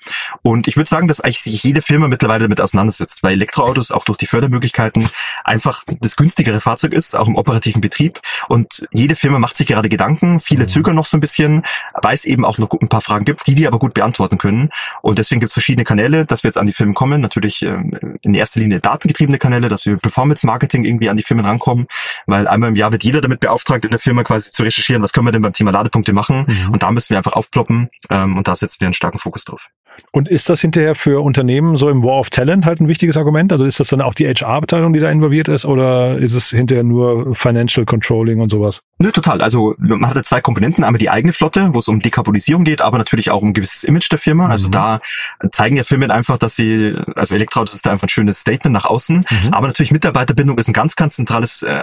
Und 0.42 0.68
ich 0.68 0.76
würde 0.76 0.88
sagen, 0.88 1.08
dass 1.08 1.20
eigentlich 1.20 1.40
sich 1.40 1.62
jede 1.64 1.82
Firma 1.82 2.06
mittlerweile 2.06 2.44
damit 2.44 2.60
auseinandersetzt, 2.60 3.22
weil 3.22 3.32
Elektroautos 3.32 3.90
auch 3.90 4.04
durch 4.04 4.18
die 4.18 4.26
Fördermöglichkeiten 4.26 5.08
einfach 5.44 5.82
das 6.00 6.16
günstigere 6.16 6.60
Fahrzeug 6.60 6.92
ist, 6.92 7.16
auch 7.16 7.26
im 7.26 7.34
operativen 7.34 7.80
Betrieb. 7.80 8.20
Und 8.48 8.86
jede 8.92 9.16
Firma 9.16 9.40
macht 9.40 9.56
sich 9.56 9.66
gerade 9.66 9.88
Gedanken. 9.88 10.38
Viele 10.38 10.64
mhm. 10.64 10.68
zögern 10.68 10.94
noch 10.94 11.06
so 11.06 11.16
ein 11.16 11.20
bisschen, 11.20 11.62
weil 12.00 12.14
es 12.14 12.24
eben 12.24 12.44
auch 12.44 12.58
noch 12.58 12.70
ein 12.80 12.88
paar 12.88 13.00
Fragen 13.00 13.24
gibt, 13.24 13.46
die 13.48 13.56
wir 13.56 13.66
aber 13.66 13.80
gut 13.80 13.94
beantworten 13.94 14.38
können. 14.38 14.70
Und 15.00 15.18
deswegen 15.18 15.40
gibt's 15.40 15.54
verschiedene 15.54 15.84
Kanäle, 15.84 16.24
dass 16.24 16.44
wir 16.44 16.48
jetzt 16.48 16.58
an 16.58 16.66
die 16.66 16.72
Firmen 16.72 16.94
kommen. 16.94 17.20
Natürlich 17.20 17.62
ähm, 17.62 18.16
in 18.22 18.34
erster 18.34 18.60
Linie 18.60 18.80
datengetriebene 18.80 19.38
Kanäle, 19.38 19.68
dass 19.68 19.84
wir 19.86 19.96
Performance 19.96 20.46
Marketing 20.52 20.84
irgendwie 20.84 21.08
an 21.08 21.16
die 21.16 21.22
Firmen 21.22 21.46
rankommen, 21.46 21.86
weil 22.26 22.46
einmal 22.46 22.68
im 22.68 22.76
Jahr 22.76 22.92
wird 22.92 23.04
jeder 23.04 23.20
damit 23.20 23.40
beauftragt, 23.40 23.84
in 23.84 23.90
der 23.90 24.00
Firma 24.00 24.22
quasi 24.22 24.52
zu 24.52 24.62
recherchieren, 24.62 25.02
was 25.02 25.12
können 25.12 25.26
wir 25.26 25.32
denn 25.32 25.42
beim 25.42 25.54
Thema 25.54 25.70
Ladepunkte 25.70 26.12
machen. 26.12 26.44
Mhm. 26.46 26.72
Und 26.72 26.82
da 26.82 26.90
müssen 26.90 27.10
wir 27.10 27.16
einfach 27.16 27.32
aufploppen 27.32 27.88
ähm, 28.10 28.36
und 28.36 28.46
da 28.48 28.54
setzen 28.54 28.80
wir 28.80 28.88
einen 28.88 28.94
starken 28.94 29.18
Fokus 29.18 29.44
drauf. 29.44 29.68
Und 30.10 30.28
ist 30.28 30.48
das 30.48 30.60
hinterher 30.60 30.94
für 30.94 31.22
Unternehmen 31.22 31.76
so 31.76 31.88
im 31.88 32.02
War 32.02 32.18
of 32.18 32.30
Talent 32.30 32.66
halt 32.66 32.80
ein 32.80 32.88
wichtiges 32.88 33.16
Argument? 33.16 33.52
Also 33.52 33.64
ist 33.64 33.80
das 33.80 33.88
dann 33.88 34.00
auch 34.00 34.14
die 34.14 34.26
HR-Abteilung, 34.26 34.92
die 34.92 35.00
da 35.00 35.10
involviert 35.10 35.48
ist, 35.48 35.64
oder 35.64 36.18
ist 36.18 36.34
es 36.34 36.50
hinterher 36.50 36.84
nur 36.84 37.34
Financial 37.34 37.84
Controlling 37.84 38.40
und 38.40 38.50
sowas? 38.50 38.82
Nö, 39.02 39.12
total. 39.12 39.42
Also 39.42 39.74
man 39.78 40.08
hat 40.08 40.16
ja 40.16 40.22
zwei 40.22 40.40
Komponenten. 40.40 40.82
Einmal 40.84 40.98
die 40.98 41.10
eigene 41.10 41.34
Flotte, 41.34 41.74
wo 41.74 41.78
es 41.78 41.88
um 41.88 42.00
Dekarbonisierung 42.00 42.64
geht, 42.64 42.80
aber 42.80 42.98
natürlich 42.98 43.30
auch 43.30 43.42
um 43.42 43.48
ein 43.48 43.52
gewisses 43.54 43.84
Image 43.84 44.10
der 44.10 44.18
Firma. 44.18 44.48
Also 44.48 44.68
mhm. 44.68 44.72
da 44.72 45.00
zeigen 45.50 45.76
ja 45.76 45.84
Firmen 45.84 46.10
einfach, 46.10 46.38
dass 46.38 46.56
sie, 46.56 46.96
also 47.14 47.34
Elektroautos 47.34 47.74
ist 47.74 47.84
da 47.84 47.90
einfach 47.90 48.06
ein 48.06 48.10
schönes 48.10 48.40
Statement 48.40 48.72
nach 48.72 48.86
außen. 48.86 49.26
Mhm. 49.28 49.52
Aber 49.52 49.66
natürlich 49.66 49.92
Mitarbeiterbindung 49.92 50.56
ist 50.56 50.68
ein 50.68 50.72
ganz, 50.72 50.96
ganz 50.96 51.16
zentrales 51.16 51.62
äh, 51.62 51.82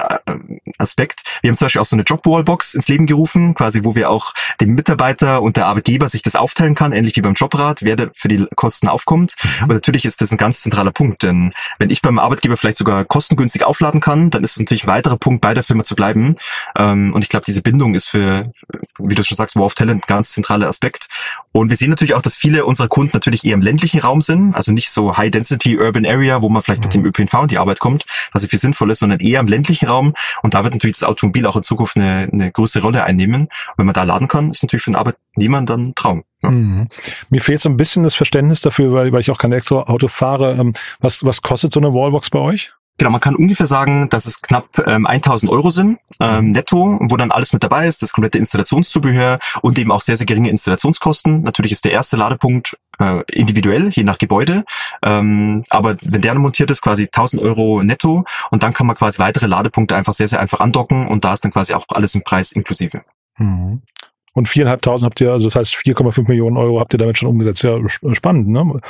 Aspekt. 0.79 1.21
Wir 1.41 1.49
haben 1.49 1.57
zum 1.57 1.65
Beispiel 1.65 1.81
auch 1.81 1.85
so 1.85 1.95
eine 1.95 2.03
Jobwallbox 2.03 2.73
ins 2.73 2.87
Leben 2.87 3.05
gerufen, 3.05 3.53
quasi 3.53 3.81
wo 3.83 3.93
wir 3.93 4.09
auch 4.09 4.33
dem 4.61 4.73
Mitarbeiter 4.73 5.43
und 5.43 5.57
der 5.57 5.67
Arbeitgeber 5.67 6.09
sich 6.09 6.23
das 6.23 6.35
aufteilen 6.35 6.73
kann, 6.73 6.91
ähnlich 6.91 7.15
wie 7.15 7.21
beim 7.21 7.35
Jobrad. 7.35 7.83
Wer 7.83 7.99
Gebäude 7.99 8.11
für 8.15 8.27
die 8.27 8.45
Kosten 8.55 8.87
aufkommt. 8.87 9.35
Mhm. 9.43 9.63
Und 9.63 9.69
natürlich 9.69 10.05
ist 10.05 10.21
das 10.21 10.31
ein 10.31 10.37
ganz 10.37 10.61
zentraler 10.61 10.91
Punkt, 10.91 11.23
denn 11.23 11.53
wenn 11.77 11.89
ich 11.89 12.01
beim 12.01 12.19
Arbeitgeber 12.19 12.57
vielleicht 12.57 12.77
sogar 12.77 13.05
kostengünstig 13.05 13.63
aufladen 13.63 14.01
kann, 14.01 14.29
dann 14.29 14.43
ist 14.43 14.51
es 14.51 14.59
natürlich 14.59 14.85
ein 14.85 14.87
weiterer 14.87 15.17
Punkt, 15.17 15.41
bei 15.41 15.53
der 15.53 15.63
Firma 15.63 15.83
zu 15.83 15.95
bleiben. 15.95 16.35
Ähm, 16.77 17.08
und 17.13 17.23
ich 17.23 17.29
glaube, 17.29 17.45
diese 17.45 17.61
Bindung 17.61 17.95
ist 17.95 18.09
für, 18.09 18.51
wie 18.99 19.15
du 19.15 19.23
schon 19.23 19.35
sagst, 19.35 19.55
War 19.55 19.65
of 19.65 19.73
Talent 19.73 20.03
ein 20.03 20.07
ganz 20.07 20.31
zentraler 20.31 20.67
Aspekt. 20.67 21.07
Und 21.51 21.69
wir 21.69 21.77
sehen 21.77 21.89
natürlich 21.89 22.13
auch, 22.13 22.21
dass 22.21 22.35
viele 22.35 22.65
unserer 22.65 22.87
Kunden 22.87 23.11
natürlich 23.13 23.45
eher 23.45 23.53
im 23.53 23.61
ländlichen 23.61 23.99
Raum 23.99 24.21
sind, 24.21 24.53
also 24.55 24.71
nicht 24.71 24.89
so 24.89 25.17
High-Density 25.17 25.77
Urban 25.77 26.05
Area, 26.05 26.41
wo 26.41 26.49
man 26.49 26.61
vielleicht 26.61 26.83
mit 26.83 26.93
dem 26.93 27.01
mhm. 27.01 27.07
ÖPNV 27.07 27.33
in 27.43 27.47
die 27.47 27.57
Arbeit 27.57 27.79
kommt, 27.79 28.05
was 28.31 28.45
viel 28.45 28.59
sinnvoll 28.59 28.91
ist, 28.91 28.99
sondern 28.99 29.19
eher 29.19 29.39
im 29.39 29.47
ländlichen 29.47 29.87
Raum. 29.87 30.13
Und 30.41 30.53
da 30.53 30.63
wird 30.63 30.73
natürlich 30.73 30.97
das 30.99 31.07
Automobil 31.07 31.45
auch 31.45 31.55
in 31.55 31.63
Zukunft 31.63 31.95
eine, 31.95 32.27
eine 32.31 32.51
größere 32.51 32.81
Rolle 32.83 33.03
einnehmen. 33.03 33.43
Und 33.43 33.77
wenn 33.77 33.85
man 33.85 33.93
da 33.93 34.03
laden 34.03 34.27
kann, 34.27 34.51
ist 34.51 34.63
natürlich 34.63 34.83
für 34.83 34.91
den 34.91 34.97
Arbeitnehmer 34.97 35.61
dann 35.61 35.89
ein 35.89 35.95
Traum. 35.95 36.23
Ja. 36.41 36.51
Mhm. 36.51 36.87
Mir 37.29 37.41
fehlt 37.41 37.61
so 37.61 37.69
ein 37.69 37.77
bisschen 37.77 38.03
das 38.03 38.15
Verständnis 38.15 38.61
dafür, 38.61 38.93
weil, 38.93 39.11
weil 39.11 39.21
ich 39.21 39.31
auch 39.31 39.37
kein 39.37 39.51
Elektroauto 39.51 40.07
fahre. 40.07 40.53
Ähm, 40.53 40.73
was, 40.99 41.23
was 41.23 41.41
kostet 41.41 41.73
so 41.73 41.79
eine 41.79 41.93
Wallbox 41.93 42.29
bei 42.29 42.39
euch? 42.39 42.73
Genau, 42.99 43.11
man 43.11 43.21
kann 43.21 43.35
ungefähr 43.35 43.65
sagen, 43.65 44.09
dass 44.09 44.25
es 44.25 44.41
knapp 44.41 44.77
ähm, 44.85 45.07
1000 45.07 45.49
Euro 45.49 45.69
sind 45.69 45.99
ähm, 46.19 46.51
netto, 46.51 46.99
wo 47.01 47.15
dann 47.15 47.31
alles 47.31 47.53
mit 47.53 47.63
dabei 47.63 47.87
ist, 47.87 48.01
das 48.01 48.11
komplette 48.11 48.37
Installationszubehör 48.37 49.39
und 49.61 49.79
eben 49.79 49.91
auch 49.93 50.01
sehr, 50.01 50.17
sehr 50.17 50.25
geringe 50.25 50.49
Installationskosten. 50.49 51.41
Natürlich 51.41 51.71
ist 51.71 51.85
der 51.85 51.93
erste 51.93 52.17
Ladepunkt 52.17 52.77
äh, 52.99 53.23
individuell, 53.31 53.89
je 53.89 54.03
nach 54.03 54.17
Gebäude, 54.17 54.65
ähm, 55.01 55.63
aber 55.69 55.95
wenn 56.01 56.21
der 56.21 56.35
montiert 56.35 56.71
ist, 56.71 56.81
quasi 56.81 57.03
1000 57.03 57.41
Euro 57.41 57.83
netto 57.83 58.25
und 58.51 58.63
dann 58.63 58.73
kann 58.73 58.85
man 58.85 58.97
quasi 58.97 59.17
weitere 59.17 59.47
Ladepunkte 59.47 59.95
einfach 59.95 60.13
sehr, 60.13 60.27
sehr 60.27 60.41
einfach 60.41 60.59
andocken 60.59 61.07
und 61.07 61.23
da 61.23 61.33
ist 61.33 61.45
dann 61.45 61.53
quasi 61.53 61.73
auch 61.73 61.85
alles 61.87 62.15
im 62.15 62.23
Preis 62.23 62.51
inklusive. 62.51 63.03
Mhm. 63.37 63.81
Und 64.33 64.49
viereinhalbtausend 64.49 65.05
habt 65.05 65.21
ihr, 65.21 65.31
also 65.31 65.47
das 65.47 65.55
heißt 65.55 65.73
4,5 65.73 66.27
Millionen 66.27 66.57
Euro 66.57 66.81
habt 66.81 66.93
ihr 66.93 66.99
damit 66.99 67.17
schon 67.17 67.29
umgesetzt. 67.29 67.63
Ja, 67.63 67.77
spannend, 68.13 68.49
ne? 68.49 68.81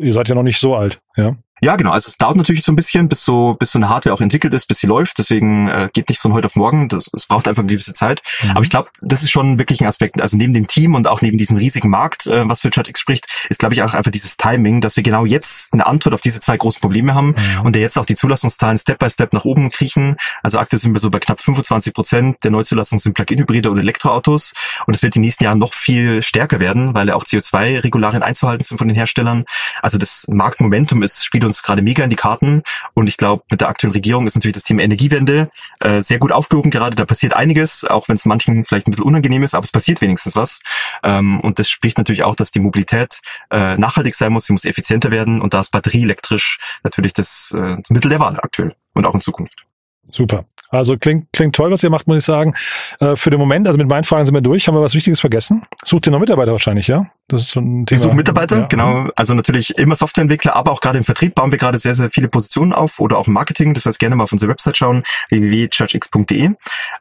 Ihr 0.00 0.12
seid 0.12 0.28
ja 0.28 0.34
noch 0.34 0.42
nicht 0.42 0.58
so 0.58 0.74
alt, 0.74 1.00
ja? 1.16 1.36
Ja, 1.64 1.76
genau. 1.76 1.92
Also 1.92 2.08
es 2.08 2.16
dauert 2.16 2.36
natürlich 2.36 2.64
so 2.64 2.72
ein 2.72 2.76
bisschen, 2.76 3.08
bis 3.08 3.24
so, 3.24 3.54
bis 3.54 3.70
so 3.70 3.78
eine 3.78 3.88
Hardware 3.88 4.12
auch 4.14 4.20
entwickelt 4.20 4.52
ist, 4.52 4.66
bis 4.66 4.80
sie 4.80 4.88
läuft. 4.88 5.18
Deswegen 5.18 5.68
äh, 5.68 5.88
geht 5.92 6.08
nicht 6.08 6.20
von 6.20 6.32
heute 6.32 6.46
auf 6.46 6.56
morgen. 6.56 6.88
Das, 6.88 7.08
es 7.14 7.26
braucht 7.26 7.46
einfach 7.46 7.62
eine 7.62 7.70
gewisse 7.70 7.94
Zeit. 7.94 8.20
Mhm. 8.42 8.50
Aber 8.50 8.62
ich 8.62 8.70
glaube, 8.70 8.90
das 9.00 9.22
ist 9.22 9.30
schon 9.30 9.60
wirklich 9.60 9.80
ein 9.80 9.86
Aspekt. 9.86 10.20
Also 10.20 10.36
neben 10.36 10.54
dem 10.54 10.66
Team 10.66 10.96
und 10.96 11.06
auch 11.06 11.22
neben 11.22 11.38
diesem 11.38 11.56
riesigen 11.56 11.88
Markt, 11.88 12.26
äh, 12.26 12.48
was 12.48 12.62
für 12.62 12.70
ChatX 12.70 12.98
spricht, 12.98 13.28
ist, 13.48 13.60
glaube 13.60 13.74
ich, 13.74 13.82
auch 13.82 13.94
einfach 13.94 14.10
dieses 14.10 14.36
Timing, 14.36 14.80
dass 14.80 14.96
wir 14.96 15.04
genau 15.04 15.24
jetzt 15.24 15.72
eine 15.72 15.86
Antwort 15.86 16.16
auf 16.16 16.20
diese 16.20 16.40
zwei 16.40 16.56
großen 16.56 16.80
Probleme 16.80 17.14
haben 17.14 17.28
mhm. 17.28 17.60
und 17.62 17.76
der 17.76 17.82
jetzt 17.82 17.96
auch 17.96 18.06
die 18.06 18.16
Zulassungszahlen 18.16 18.78
Step 18.78 18.98
by 18.98 19.08
Step 19.08 19.32
nach 19.32 19.44
oben 19.44 19.70
kriechen. 19.70 20.16
Also 20.42 20.58
aktuell 20.58 20.80
sind 20.80 20.92
wir 20.94 20.98
so 20.98 21.10
bei 21.10 21.20
knapp 21.20 21.40
25 21.40 21.94
Prozent 21.94 22.42
der 22.42 22.50
Neuzulassungen 22.50 22.98
sind 22.98 23.14
Plug-in-Hybride 23.14 23.70
oder 23.70 23.82
Elektroautos. 23.82 24.52
Und 24.86 24.94
es 24.94 25.02
wird 25.02 25.14
die 25.14 25.20
nächsten 25.20 25.44
Jahre 25.44 25.56
noch 25.56 25.74
viel 25.74 26.24
stärker 26.24 26.58
werden, 26.58 26.92
weil 26.94 27.06
ja 27.06 27.14
auch 27.14 27.24
CO2-Regularien 27.24 28.24
einzuhalten 28.24 28.64
sind 28.64 28.78
von 28.78 28.88
den 28.88 28.96
Herstellern. 28.96 29.44
Also 29.80 29.96
das 29.96 30.24
Marktmomentum 30.28 31.04
ist, 31.04 31.24
spielt 31.24 31.44
uns 31.44 31.51
gerade 31.60 31.82
mega 31.82 32.02
in 32.02 32.10
die 32.10 32.16
Karte 32.16 32.32
Karten. 32.32 32.62
Und 32.94 33.08
ich 33.08 33.16
glaube, 33.16 33.44
mit 33.50 33.60
der 33.60 33.68
aktuellen 33.68 33.92
Regierung 33.92 34.26
ist 34.26 34.34
natürlich 34.34 34.54
das 34.54 34.64
Thema 34.64 34.82
Energiewende 34.82 35.50
äh, 35.80 36.02
sehr 36.02 36.18
gut 36.18 36.32
aufgehoben 36.32 36.70
gerade. 36.70 36.96
Da 36.96 37.04
passiert 37.04 37.34
einiges, 37.34 37.84
auch 37.84 38.08
wenn 38.08 38.16
es 38.16 38.24
manchen 38.24 38.64
vielleicht 38.64 38.86
ein 38.86 38.92
bisschen 38.92 39.04
unangenehm 39.04 39.42
ist, 39.42 39.54
aber 39.54 39.64
es 39.64 39.72
passiert 39.72 40.00
wenigstens 40.00 40.34
was. 40.34 40.60
Ähm, 41.02 41.40
und 41.40 41.58
das 41.58 41.68
spricht 41.68 41.98
natürlich 41.98 42.22
auch, 42.22 42.34
dass 42.34 42.50
die 42.50 42.60
Mobilität 42.60 43.20
äh, 43.50 43.76
nachhaltig 43.76 44.14
sein 44.14 44.32
muss, 44.32 44.46
sie 44.46 44.52
muss 44.52 44.64
effizienter 44.64 45.10
werden 45.10 45.40
und 45.40 45.54
da 45.54 45.60
ist 45.60 45.70
batterieelektrisch 45.70 46.58
natürlich 46.82 47.12
das, 47.12 47.54
äh, 47.56 47.76
das 47.76 47.90
Mittel 47.90 48.08
der 48.08 48.20
Wahl 48.20 48.38
aktuell 48.40 48.74
und 48.94 49.06
auch 49.06 49.14
in 49.14 49.20
Zukunft. 49.20 49.64
Super. 50.10 50.44
Also 50.70 50.96
klingt, 50.96 51.26
klingt 51.32 51.54
toll, 51.54 51.70
was 51.70 51.82
ihr 51.82 51.90
macht, 51.90 52.06
muss 52.06 52.18
ich 52.18 52.24
sagen. 52.24 52.54
Äh, 52.98 53.14
für 53.14 53.30
den 53.30 53.38
Moment, 53.38 53.66
also 53.66 53.76
mit 53.76 53.88
meinen 53.88 54.04
Fragen 54.04 54.24
sind 54.24 54.34
wir 54.34 54.40
durch. 54.40 54.66
Haben 54.66 54.74
wir 54.74 54.80
was 54.80 54.94
Wichtiges 54.94 55.20
vergessen? 55.20 55.66
Sucht 55.84 56.06
ihr 56.06 56.12
noch 56.12 56.18
Mitarbeiter 56.18 56.52
wahrscheinlich, 56.52 56.88
ja? 56.88 57.10
Das 57.32 57.44
ist 57.44 57.50
so 57.52 57.60
ein 57.60 57.86
Thema. 57.86 57.98
Wir 57.98 57.98
suchen 57.98 58.16
Mitarbeiter, 58.16 58.58
ja. 58.58 58.66
genau. 58.66 59.08
Also 59.16 59.32
natürlich 59.32 59.78
immer 59.78 59.96
Softwareentwickler, 59.96 60.54
aber 60.54 60.70
auch 60.70 60.80
gerade 60.82 60.98
im 60.98 61.04
Vertrieb 61.04 61.34
bauen 61.34 61.50
wir 61.50 61.58
gerade 61.58 61.78
sehr, 61.78 61.94
sehr 61.94 62.10
viele 62.10 62.28
Positionen 62.28 62.74
auf 62.74 63.00
oder 63.00 63.16
auch 63.16 63.26
im 63.26 63.32
Marketing. 63.32 63.72
Das 63.72 63.86
heißt, 63.86 63.98
gerne 63.98 64.16
mal 64.16 64.24
auf 64.24 64.32
unsere 64.32 64.50
Website 64.50 64.76
schauen, 64.76 65.02
www.churchx.de. 65.30 66.50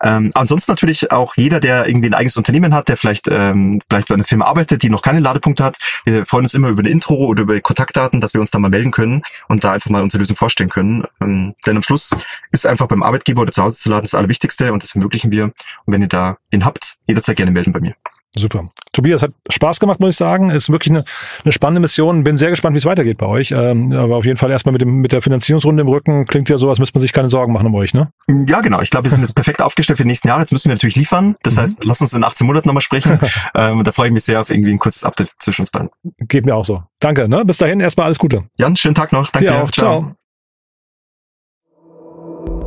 Ähm, 0.02 0.32
ansonsten 0.34 0.72
natürlich 0.72 1.12
auch 1.12 1.36
jeder, 1.36 1.60
der 1.60 1.86
irgendwie 1.88 2.08
ein 2.08 2.14
eigenes 2.14 2.38
Unternehmen 2.38 2.74
hat, 2.74 2.88
der 2.88 2.96
vielleicht, 2.96 3.28
ähm, 3.30 3.82
vielleicht 3.90 4.08
bei 4.08 4.16
einer 4.16 4.24
Firma 4.24 4.46
arbeitet, 4.46 4.84
die 4.84 4.90
noch 4.90 5.02
keine 5.02 5.20
Ladepunkte 5.20 5.64
hat. 5.64 5.78
Wir 6.06 6.26
freuen 6.26 6.46
uns 6.46 6.54
immer 6.54 6.70
über 6.70 6.80
eine 6.80 6.90
Intro 6.90 7.16
oder 7.16 7.44
über 7.44 7.60
Kontaktdaten, 7.60 8.22
dass 8.22 8.34
wir 8.34 8.40
uns 8.40 8.52
da 8.52 8.60
mal 8.60 8.70
melden 8.70 8.92
können 8.92 9.24
und 9.50 9.66
da 9.66 9.74
einfach 9.74 9.90
mal 9.90 10.02
unsere 10.02 10.20
Lösung 10.20 10.38
vorstellen 10.38 10.70
können. 10.70 11.04
Ähm, 11.20 11.56
denn 11.66 11.76
am 11.76 11.84
Schluss 11.84 12.12
ist 12.52 12.66
einfach 12.66 12.88
beim 12.88 13.04
Arbeitgeber 13.04 13.42
oder 13.42 13.52
zu 13.52 13.62
Hause 13.62 13.78
zu 13.78 13.90
laden 13.90 14.04
das 14.04 14.14
Allerwichtigste 14.14 14.72
und 14.72 14.82
das 14.82 14.96
ermöglichen 14.96 15.30
wir. 15.30 15.46
Und 15.46 15.54
wenn 15.88 16.02
ihr 16.02 16.08
da 16.08 16.38
ihn 16.52 16.64
habt, 16.64 16.96
jederzeit 17.06 17.36
gerne 17.36 17.52
melden 17.52 17.74
bei 17.74 17.82
mir. 17.82 17.96
Super. 18.36 18.70
Tobias 18.94 19.22
hat 19.24 19.32
Spaß 19.50 19.80
gemacht, 19.80 20.00
muss 20.00 20.12
ich 20.12 20.16
sagen. 20.16 20.50
Ist 20.52 20.70
wirklich 20.70 20.92
eine, 20.92 21.04
eine 21.44 21.52
spannende 21.52 21.82
Mission. 21.82 22.24
Bin 22.24 22.38
sehr 22.38 22.50
gespannt, 22.50 22.74
wie 22.76 22.78
es 22.78 22.86
weitergeht 22.86 23.18
bei 23.18 23.26
euch. 23.26 23.52
Ähm, 23.52 23.92
aber 23.92 24.16
auf 24.16 24.26
jeden 24.26 24.38
Fall 24.38 24.50
erstmal 24.52 24.72
mit, 24.72 24.82
dem, 24.82 24.96
mit 24.96 25.12
der 25.12 25.22
Finanzierungsrunde 25.22 25.82
im 25.82 25.88
Rücken 25.90 26.26
klingt 26.26 26.50
ja 26.50 26.58
so, 26.58 26.70
als 26.70 26.80
müsste 26.80 26.98
man 26.98 27.02
sich 27.02 27.12
keine 27.12 27.28
Sorgen 27.28 27.52
machen 27.52 27.68
um 27.68 27.76
euch, 27.76 27.94
ne? 27.94 28.12
Ja, 28.48 28.62
genau. 28.62 28.82
Ich 28.82 28.90
glaube, 28.90 29.06
wir 29.06 29.12
sind 29.12 29.22
jetzt 29.22 29.34
perfekt 29.34 29.62
aufgestellt 29.62 29.98
für 29.98 30.04
die 30.04 30.10
nächsten 30.10 30.30
Jahre. 30.30 30.42
Jetzt 30.42 30.54
müssen 30.54 30.70
wir 30.70 30.76
natürlich 30.76 30.96
liefern. 30.96 31.36
Das 31.44 31.56
mhm. 31.56 31.62
heißt, 31.62 31.84
lass 31.84 32.00
uns 32.00 32.14
in 32.14 32.24
18 32.24 32.48
Monaten 32.48 32.70
nochmal 32.70 32.82
sprechen. 32.82 33.20
ähm, 33.56 33.84
da 33.84 33.92
freue 33.92 34.08
ich 34.08 34.14
mich 34.14 34.24
sehr 34.24 34.40
auf 34.40 34.50
irgendwie 34.50 34.72
ein 34.72 34.80
kurzes 34.80 35.04
Update 35.04 35.32
zwischen 35.40 35.64
uns 35.64 35.72
beiden. 35.72 35.90
Geht 36.28 36.46
mir 36.46 36.56
auch 36.56 36.66
so. 36.66 36.84
Danke. 37.00 37.28
Ne? 37.28 37.44
Bis 37.46 37.58
dahin 37.58 37.82
erstmal 37.82 38.06
alles 38.06 38.20
Gute. 38.20 38.46
Jan, 38.58 38.78
schönen 38.78 38.96
Tag 38.96 39.12
noch. 39.12 39.30
Danke 39.32 39.50
dir. 39.50 39.64
Auch. 39.64 39.72
Ciao. 39.72 40.16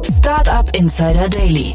Startup 0.03 0.69
Insider 0.77 1.29
Daily 1.29 1.75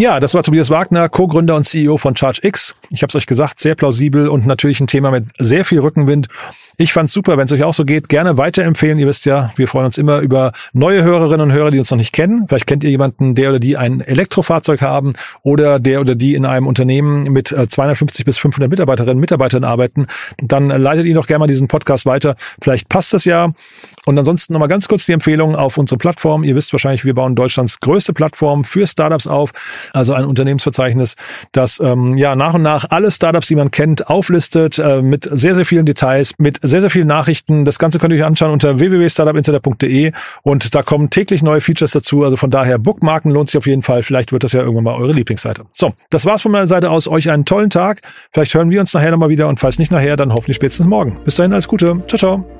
Ja, 0.00 0.18
das 0.18 0.32
war 0.32 0.42
Tobias 0.42 0.70
Wagner, 0.70 1.10
Co-Gründer 1.10 1.54
und 1.56 1.64
CEO 1.64 1.98
von 1.98 2.14
ChargeX. 2.14 2.74
Ich 2.88 3.02
habe 3.02 3.10
es 3.10 3.16
euch 3.16 3.26
gesagt, 3.26 3.60
sehr 3.60 3.74
plausibel 3.74 4.28
und 4.28 4.46
natürlich 4.46 4.80
ein 4.80 4.86
Thema 4.86 5.10
mit 5.10 5.26
sehr 5.38 5.62
viel 5.66 5.80
Rückenwind. 5.80 6.28
Ich 6.78 6.94
fand's 6.94 7.12
super, 7.12 7.36
wenn 7.36 7.44
es 7.44 7.52
euch 7.52 7.64
auch 7.64 7.74
so 7.74 7.84
geht. 7.84 8.08
Gerne 8.08 8.38
weiterempfehlen. 8.38 8.98
Ihr 8.98 9.06
wisst 9.06 9.26
ja, 9.26 9.52
wir 9.56 9.68
freuen 9.68 9.84
uns 9.84 9.98
immer 9.98 10.20
über 10.20 10.52
neue 10.72 11.04
Hörerinnen 11.04 11.42
und 11.42 11.52
Hörer, 11.52 11.70
die 11.70 11.78
uns 11.78 11.90
noch 11.90 11.98
nicht 11.98 12.14
kennen. 12.14 12.46
Vielleicht 12.48 12.66
kennt 12.66 12.82
ihr 12.82 12.88
jemanden, 12.88 13.34
der 13.34 13.50
oder 13.50 13.58
die 13.58 13.76
ein 13.76 14.00
Elektrofahrzeug 14.00 14.80
haben 14.80 15.12
oder 15.42 15.78
der 15.78 16.00
oder 16.00 16.14
die 16.14 16.34
in 16.34 16.46
einem 16.46 16.66
Unternehmen 16.66 17.24
mit 17.24 17.48
250 17.48 18.20
äh, 18.20 18.24
bis 18.24 18.38
500 18.38 18.70
Mitarbeiterinnen 18.70 19.16
und 19.16 19.20
Mitarbeitern 19.20 19.64
arbeiten. 19.64 20.06
Dann 20.38 20.68
leitet 20.68 21.04
ihr 21.04 21.14
doch 21.14 21.26
gerne 21.26 21.40
mal 21.40 21.46
diesen 21.46 21.68
Podcast 21.68 22.06
weiter. 22.06 22.36
Vielleicht 22.62 22.88
passt 22.88 23.12
das 23.12 23.26
ja. 23.26 23.52
Und 24.10 24.18
ansonsten 24.18 24.52
nochmal 24.54 24.66
ganz 24.66 24.88
kurz 24.88 25.06
die 25.06 25.12
Empfehlung 25.12 25.54
auf 25.54 25.78
unsere 25.78 25.96
Plattform. 25.96 26.42
Ihr 26.42 26.56
wisst 26.56 26.72
wahrscheinlich, 26.72 27.04
wir 27.04 27.14
bauen 27.14 27.36
Deutschlands 27.36 27.78
größte 27.78 28.12
Plattform 28.12 28.64
für 28.64 28.84
Startups 28.84 29.28
auf 29.28 29.52
also 29.92 30.14
ein 30.14 30.24
Unternehmensverzeichnis, 30.24 31.14
das 31.52 31.78
ähm, 31.78 32.16
ja 32.16 32.34
nach 32.34 32.54
und 32.54 32.62
nach 32.62 32.86
alle 32.90 33.12
Startups, 33.12 33.46
die 33.46 33.54
man 33.54 33.70
kennt, 33.70 34.10
auflistet 34.10 34.80
äh, 34.80 35.00
mit 35.00 35.28
sehr, 35.30 35.54
sehr 35.54 35.64
vielen 35.64 35.86
Details, 35.86 36.34
mit 36.38 36.58
sehr, 36.60 36.80
sehr 36.80 36.90
vielen 36.90 37.06
Nachrichten. 37.06 37.64
Das 37.64 37.78
Ganze 37.78 38.00
könnt 38.00 38.12
ihr 38.12 38.18
euch 38.18 38.26
anschauen 38.26 38.50
unter 38.50 38.80
www.startupinsider.de 38.80 40.10
und 40.42 40.74
da 40.74 40.82
kommen 40.82 41.10
täglich 41.10 41.44
neue 41.44 41.60
Features 41.60 41.92
dazu. 41.92 42.24
Also 42.24 42.36
von 42.36 42.50
daher 42.50 42.78
Bookmarken 42.78 43.30
lohnt 43.30 43.50
sich 43.50 43.58
auf 43.58 43.66
jeden 43.68 43.82
Fall. 43.82 44.02
Vielleicht 44.02 44.32
wird 44.32 44.42
das 44.42 44.50
ja 44.50 44.60
irgendwann 44.60 44.82
mal 44.82 44.96
eure 44.96 45.12
Lieblingsseite. 45.12 45.66
So, 45.70 45.92
das 46.10 46.26
war's 46.26 46.42
von 46.42 46.50
meiner 46.50 46.66
Seite 46.66 46.90
aus. 46.90 47.06
Euch 47.06 47.30
einen 47.30 47.44
tollen 47.44 47.70
Tag. 47.70 48.00
Vielleicht 48.32 48.54
hören 48.54 48.70
wir 48.70 48.80
uns 48.80 48.92
nachher 48.92 49.12
nochmal 49.12 49.28
wieder 49.28 49.46
und 49.46 49.60
falls 49.60 49.78
nicht 49.78 49.92
nachher, 49.92 50.16
dann 50.16 50.34
hoffentlich 50.34 50.56
spätestens 50.56 50.86
morgen. 50.86 51.16
Bis 51.24 51.36
dahin, 51.36 51.52
alles 51.52 51.68
Gute. 51.68 52.02
Ciao, 52.08 52.18
ciao. 52.18 52.59